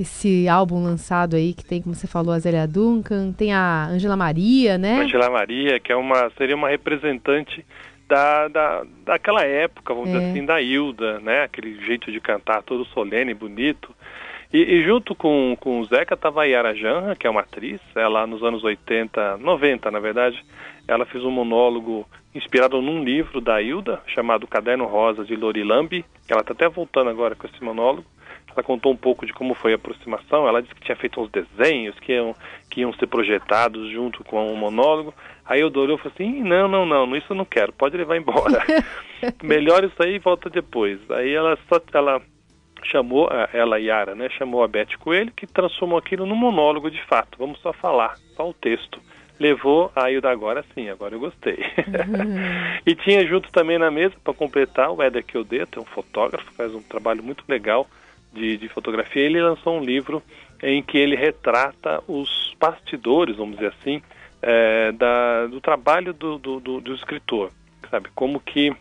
esse 0.00 0.48
álbum 0.48 0.82
lançado 0.82 1.36
aí 1.36 1.52
que 1.52 1.64
tem, 1.64 1.82
como 1.82 1.94
você 1.94 2.06
falou, 2.06 2.32
a 2.32 2.38
Zélia 2.38 2.66
Duncan, 2.66 3.32
tem 3.32 3.52
a 3.52 3.86
Angela 3.86 4.16
Maria, 4.16 4.78
né? 4.78 5.00
Angela 5.00 5.28
Maria, 5.28 5.78
que 5.78 5.92
é 5.92 5.96
uma 5.96 6.30
seria 6.38 6.56
uma 6.56 6.70
representante 6.70 7.64
da, 8.08 8.48
da 8.48 8.82
daquela 9.04 9.44
época, 9.44 9.92
vamos 9.92 10.08
é. 10.08 10.12
dizer 10.14 10.30
assim, 10.30 10.46
da 10.46 10.60
Hilda, 10.60 11.20
né? 11.20 11.42
Aquele 11.42 11.78
jeito 11.84 12.10
de 12.10 12.18
cantar 12.18 12.62
todo 12.62 12.84
solene, 12.86 13.34
bonito. 13.34 13.94
E, 14.52 14.58
e 14.58 14.84
junto 14.84 15.14
com, 15.14 15.54
com 15.60 15.80
o 15.80 15.84
Zeca 15.84 16.14
estava 16.14 16.42
a 16.42 16.44
Yara 16.44 16.74
Janra, 16.74 17.14
que 17.14 17.26
é 17.26 17.30
uma 17.30 17.42
atriz, 17.42 17.80
ela 17.94 18.26
nos 18.26 18.42
anos 18.42 18.64
80, 18.64 19.36
90 19.36 19.90
na 19.90 20.00
verdade, 20.00 20.42
ela 20.88 21.04
fez 21.04 21.22
um 21.22 21.30
monólogo 21.30 22.08
inspirado 22.34 22.80
num 22.80 23.04
livro 23.04 23.40
da 23.40 23.60
Hilda, 23.60 24.00
chamado 24.06 24.46
Caderno 24.46 24.86
Rosa 24.86 25.24
de 25.24 25.36
Lorilambi, 25.36 26.04
ela 26.28 26.40
está 26.40 26.52
até 26.52 26.68
voltando 26.68 27.10
agora 27.10 27.34
com 27.34 27.46
esse 27.46 27.62
monólogo, 27.62 28.06
ela 28.54 28.62
contou 28.62 28.92
um 28.92 28.96
pouco 28.96 29.24
de 29.24 29.32
como 29.32 29.54
foi 29.54 29.72
a 29.72 29.76
aproximação. 29.76 30.46
Ela 30.46 30.60
disse 30.62 30.74
que 30.74 30.82
tinha 30.82 30.96
feito 30.96 31.20
uns 31.20 31.30
desenhos 31.30 31.98
que 32.00 32.12
iam, 32.12 32.34
que 32.70 32.80
iam 32.80 32.92
ser 32.94 33.06
projetados 33.06 33.90
junto 33.90 34.24
com 34.24 34.46
o 34.46 34.52
um 34.52 34.56
monólogo. 34.56 35.14
Aí 35.44 35.60
eu 35.60 35.68
olhou 35.68 35.96
e 35.96 35.98
falou 35.98 36.12
assim: 36.14 36.42
não, 36.42 36.68
não, 36.68 36.86
não, 36.86 37.16
isso 37.16 37.32
eu 37.32 37.36
não 37.36 37.44
quero, 37.44 37.72
pode 37.72 37.96
levar 37.96 38.16
embora. 38.16 38.62
Melhor 39.42 39.84
isso 39.84 40.02
aí 40.02 40.14
e 40.14 40.18
volta 40.18 40.50
depois. 40.50 40.98
Aí 41.10 41.32
ela 41.32 41.58
só 41.68 41.80
ela 41.92 42.20
chamou, 42.84 43.28
ela 43.52 43.78
Yara, 43.78 44.14
né, 44.14 44.28
chamou 44.30 44.62
a 44.62 44.68
Beth 44.68 44.96
Coelho, 44.98 45.32
que 45.32 45.46
transformou 45.46 45.98
aquilo 45.98 46.24
num 46.26 46.36
monólogo 46.36 46.90
de 46.90 47.02
fato. 47.06 47.38
Vamos 47.38 47.60
só 47.60 47.72
falar, 47.72 48.16
só 48.36 48.48
o 48.48 48.54
texto. 48.54 49.00
Levou 49.38 49.90
a 49.96 50.10
Hilda 50.10 50.30
agora 50.30 50.62
sim, 50.74 50.90
agora 50.90 51.14
eu 51.14 51.20
gostei. 51.20 51.54
Uhum. 51.54 52.80
e 52.84 52.94
tinha 52.94 53.26
junto 53.26 53.50
também 53.50 53.78
na 53.78 53.90
mesa, 53.90 54.14
para 54.22 54.34
completar, 54.34 54.90
o 54.90 55.02
Éder 55.02 55.24
Kiodeto, 55.24 55.78
é 55.78 55.82
um 55.82 55.86
fotógrafo, 55.86 56.52
faz 56.52 56.74
um 56.74 56.82
trabalho 56.82 57.22
muito 57.22 57.42
legal 57.48 57.86
de, 58.32 58.56
de 58.56 58.68
fotografia, 58.68 59.22
ele 59.22 59.42
lançou 59.42 59.78
um 59.78 59.84
livro 59.84 60.22
em 60.62 60.82
que 60.82 60.98
ele 60.98 61.16
retrata 61.16 62.02
os 62.06 62.54
bastidores, 62.58 63.36
vamos 63.36 63.56
dizer 63.56 63.74
assim, 63.78 64.02
é, 64.42 64.92
da, 64.92 65.46
do 65.46 65.60
trabalho 65.60 66.12
do, 66.12 66.38
do, 66.38 66.60
do, 66.60 66.80
do, 66.80 66.94
escritor, 66.94 67.50
sabe? 67.90 68.08
Como 68.14 68.40
que, 68.40 68.74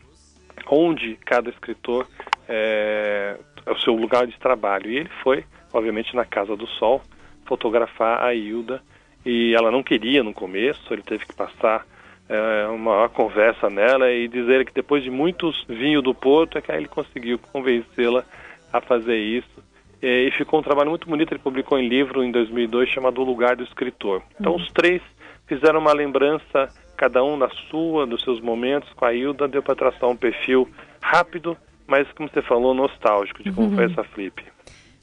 onde 0.67 1.17
cada 1.25 1.49
escritor 1.49 2.07
é, 2.47 3.37
é, 3.65 3.71
o 3.71 3.79
seu 3.79 3.93
lugar 3.93 4.25
de 4.25 4.37
trabalho. 4.37 4.89
E 4.89 4.97
ele 4.97 5.09
foi, 5.23 5.45
obviamente, 5.71 6.15
na 6.15 6.25
Casa 6.25 6.55
do 6.55 6.67
Sol, 6.67 7.01
fotografar 7.45 8.23
a 8.23 8.33
Hilda, 8.33 8.81
e 9.25 9.53
ela 9.55 9.71
não 9.71 9.83
queria 9.83 10.23
no 10.23 10.33
começo, 10.33 10.93
ele 10.93 11.03
teve 11.03 11.25
que 11.25 11.33
passar 11.33 11.85
é, 12.27 12.67
uma 12.67 13.09
conversa 13.09 13.69
nela 13.69 14.11
e 14.11 14.27
dizer 14.27 14.65
que 14.65 14.73
depois 14.73 15.03
de 15.03 15.09
muitos 15.09 15.65
vinhos 15.67 16.03
do 16.03 16.13
Porto 16.13 16.57
é 16.57 16.61
que 16.61 16.71
aí 16.71 16.77
ele 16.79 16.87
conseguiu 16.87 17.37
convencê-la 17.37 18.23
a 18.71 18.81
fazer 18.81 19.17
isso. 19.17 19.63
E 20.01 20.31
ficou 20.37 20.59
um 20.59 20.63
trabalho 20.63 20.89
muito 20.89 21.07
bonito, 21.07 21.33
ele 21.33 21.41
publicou 21.41 21.77
em 21.77 21.87
livro 21.87 22.23
em 22.23 22.31
2002 22.31 22.89
chamado 22.89 23.19
O 23.21 23.25
Lugar 23.25 23.55
do 23.55 23.63
Escritor. 23.63 24.21
Então 24.39 24.53
uhum. 24.53 24.57
os 24.57 24.71
três 24.71 25.01
fizeram 25.45 25.79
uma 25.79 25.91
lembrança, 25.91 26.69
cada 26.95 27.23
um 27.23 27.37
da 27.37 27.49
sua, 27.69 28.07
dos 28.07 28.21
seus 28.21 28.39
momentos, 28.39 28.91
com 28.93 29.03
a 29.03 29.13
Hilda, 29.13 29.47
deu 29.47 29.61
para 29.61 29.75
traçar 29.75 30.09
um 30.09 30.15
perfil 30.15 30.69
rápido, 31.01 31.57
mas 31.85 32.09
como 32.13 32.29
você 32.29 32.41
falou, 32.41 32.73
nostálgico 32.73 33.43
de 33.43 33.51
como 33.51 33.67
uhum. 33.67 33.75
foi 33.75 33.85
essa 33.85 34.03
flip. 34.03 34.43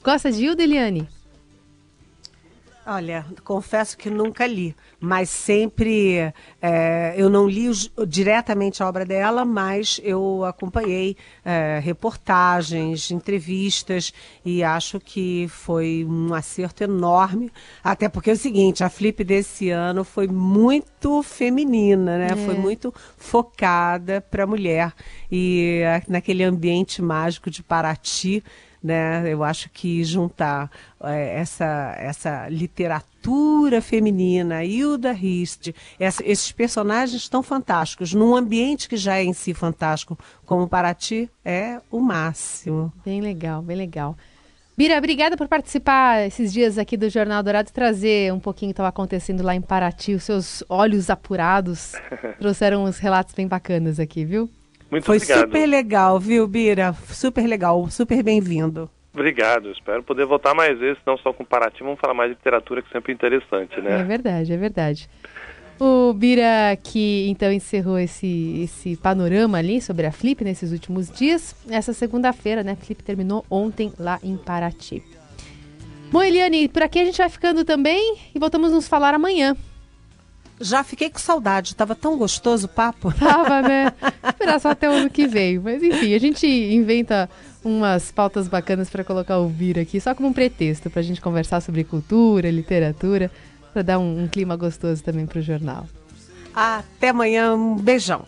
Gosta 0.03 0.31
de 0.31 0.45
Hilda, 0.45 0.63
Eliane? 0.63 1.09
Olha, 2.89 3.27
confesso 3.43 3.99
que 3.99 4.09
nunca 4.09 4.47
li, 4.47 4.73
mas 5.01 5.29
sempre 5.29 6.33
é, 6.63 7.15
eu 7.17 7.29
não 7.29 7.49
li 7.49 7.69
diretamente 8.07 8.81
a 8.81 8.89
obra 8.89 9.05
dela, 9.05 9.45
mas 9.45 10.01
eu 10.05 10.45
acompanhei 10.45 11.17
é, 11.45 11.81
reportagens, 11.83 13.11
entrevistas 13.11 14.15
e 14.45 14.63
acho 14.63 15.01
que 15.01 15.49
foi 15.49 16.07
um 16.09 16.33
acerto 16.33 16.85
enorme. 16.85 17.51
Até 17.83 18.09
porque 18.09 18.31
é 18.31 18.35
o 18.35 18.37
seguinte, 18.37 18.85
a 18.85 18.89
Flip 18.89 19.25
desse 19.25 19.69
ano 19.69 20.05
foi 20.05 20.29
muito 20.29 21.25
feminina, 21.25 22.17
né? 22.17 22.29
É. 22.31 22.37
Foi 22.37 22.55
muito 22.55 22.95
focada 23.17 24.21
para 24.21 24.45
a 24.45 24.47
mulher 24.47 24.95
e 25.29 25.81
naquele 26.07 26.45
ambiente 26.45 27.03
mágico 27.03 27.51
de 27.51 27.65
Paraty 27.65 28.45
né? 28.83 29.25
Eu 29.27 29.43
acho 29.43 29.69
que 29.71 30.05
juntar 30.05 30.71
é, 31.03 31.41
essa, 31.41 31.95
essa 31.99 32.49
literatura 32.49 33.81
feminina, 33.81 34.65
Hilda 34.65 35.13
Hist, 35.13 35.75
essa, 35.99 36.23
esses 36.25 36.53
personagens 36.53 37.29
tão 37.29 37.43
fantásticos, 37.43 38.15
num 38.15 38.35
ambiente 38.37 38.89
que 38.89 38.97
já 38.97 39.17
é 39.17 39.25
em 39.25 39.33
si 39.33 39.53
fantástico, 39.55 40.19
como 40.45 40.69
Paraty, 40.69 41.29
é 41.45 41.81
o 41.91 42.01
máximo. 42.01 42.93
Bem 43.05 43.21
legal, 43.21 43.63
bem 43.63 43.77
legal. 43.77 44.17
Bira, 44.77 44.99
obrigada 44.99 45.39
por 45.39 45.49
participar 45.49 46.27
esses 46.27 46.53
dias 46.53 46.77
aqui 46.77 46.99
do 46.99 47.09
Jornal 47.09 47.43
Dourado 47.43 47.71
e 47.71 47.73
trazer 47.73 48.31
um 48.31 48.39
pouquinho 48.39 48.69
que 48.69 48.75
estava 48.75 48.91
acontecendo 48.91 49.43
lá 49.43 49.55
em 49.55 49.61
Paraty. 49.63 50.15
Os 50.15 50.25
seus 50.25 50.63
olhos 50.69 51.09
apurados 51.09 51.95
trouxeram 52.39 52.85
uns 52.85 52.99
relatos 52.99 53.33
bem 53.35 53.49
bacanas 53.49 53.99
aqui, 53.99 54.23
viu? 54.23 54.51
Muito 54.91 55.05
Foi 55.05 55.17
obrigado. 55.17 55.41
super 55.41 55.67
legal, 55.67 56.21
viu, 56.21 56.47
Bira? 56.47 56.93
Super 57.09 57.47
legal, 57.47 57.89
super 57.91 58.23
bem-vindo. 58.23 58.89
Obrigado, 59.13 59.71
espero 59.71 60.03
poder 60.03 60.27
voltar 60.27 60.55
mais 60.55 60.79
vezes, 60.79 60.99
não 61.07 61.17
só 61.17 61.33
comparativo, 61.33 61.87
vamos 61.87 62.01
falar 62.01 62.13
mais 62.13 62.31
de 62.31 62.37
literatura, 62.37 62.83
que 62.83 62.91
sempre 62.91 63.13
é 63.13 63.15
interessante, 63.15 63.81
né? 63.81 64.01
É 64.01 64.05
verdade, 64.05 64.53
é 64.53 64.57
verdade. 64.57 65.09
O 65.79 66.13
Bira 66.15 66.77
que 66.83 67.29
então 67.29 67.53
encerrou 67.53 67.99
esse, 67.99 68.63
esse 68.63 68.97
panorama 68.97 69.59
ali 69.59 69.81
sobre 69.81 70.07
a 70.07 70.13
Flip 70.13 70.43
nesses 70.43 70.73
últimos 70.73 71.11
dias. 71.11 71.55
Essa 71.69 71.93
segunda-feira, 71.93 72.63
né? 72.63 72.73
A 72.73 72.77
Flip 72.77 73.03
terminou 73.03 73.45
ontem 73.51 73.93
lá 73.99 74.19
em 74.23 74.37
Paraty. 74.37 75.03
Bom, 76.11 76.23
Eliane, 76.23 76.69
por 76.69 76.83
aqui 76.83 76.99
a 76.99 77.05
gente 77.05 77.19
vai 77.19 77.29
ficando 77.29 77.65
também 77.65 78.17
e 78.35 78.39
voltamos 78.39 78.71
a 78.71 78.75
nos 78.75 78.89
falar 78.89 79.13
amanhã. 79.13 79.57
Já 80.61 80.83
fiquei 80.83 81.11
com 81.11 81.19
saudade, 81.19 81.77
tava 81.77 81.95
tão 81.95 82.17
gostoso 82.17 82.67
o 82.67 82.69
papo. 82.69 83.13
Tava, 83.19 83.63
né? 83.63 83.93
Esperar 84.27 84.61
só 84.61 84.71
até 84.71 84.89
o 84.89 84.93
ano 84.93 85.11
que 85.11 85.27
vem. 85.27 85.59
Mas 85.59 85.83
enfim, 85.83 86.15
a 86.15 86.19
gente 86.19 86.47
inventa 86.47 87.29
umas 87.63 88.11
pautas 88.11 88.49
bacanas 88.49 88.89
para 88.89 89.05
colocar 89.05 89.39
o 89.39 89.49
Vira 89.49 89.83
aqui, 89.83 90.01
só 90.01 90.15
como 90.15 90.29
um 90.29 90.33
pretexto 90.33 90.89
para 90.89 91.01
a 91.01 91.03
gente 91.03 91.21
conversar 91.21 91.61
sobre 91.61 91.85
cultura, 91.85 92.51
literatura, 92.51 93.31
para 93.73 93.83
dar 93.83 93.99
um, 93.99 94.23
um 94.23 94.29
clima 94.29 94.57
gostoso 94.57 95.03
também 95.03 95.27
para 95.27 95.41
o 95.41 95.43
jornal. 95.43 95.87
Até 96.55 97.11
amanhã, 97.11 97.55
um 97.55 97.77
beijão. 97.77 98.25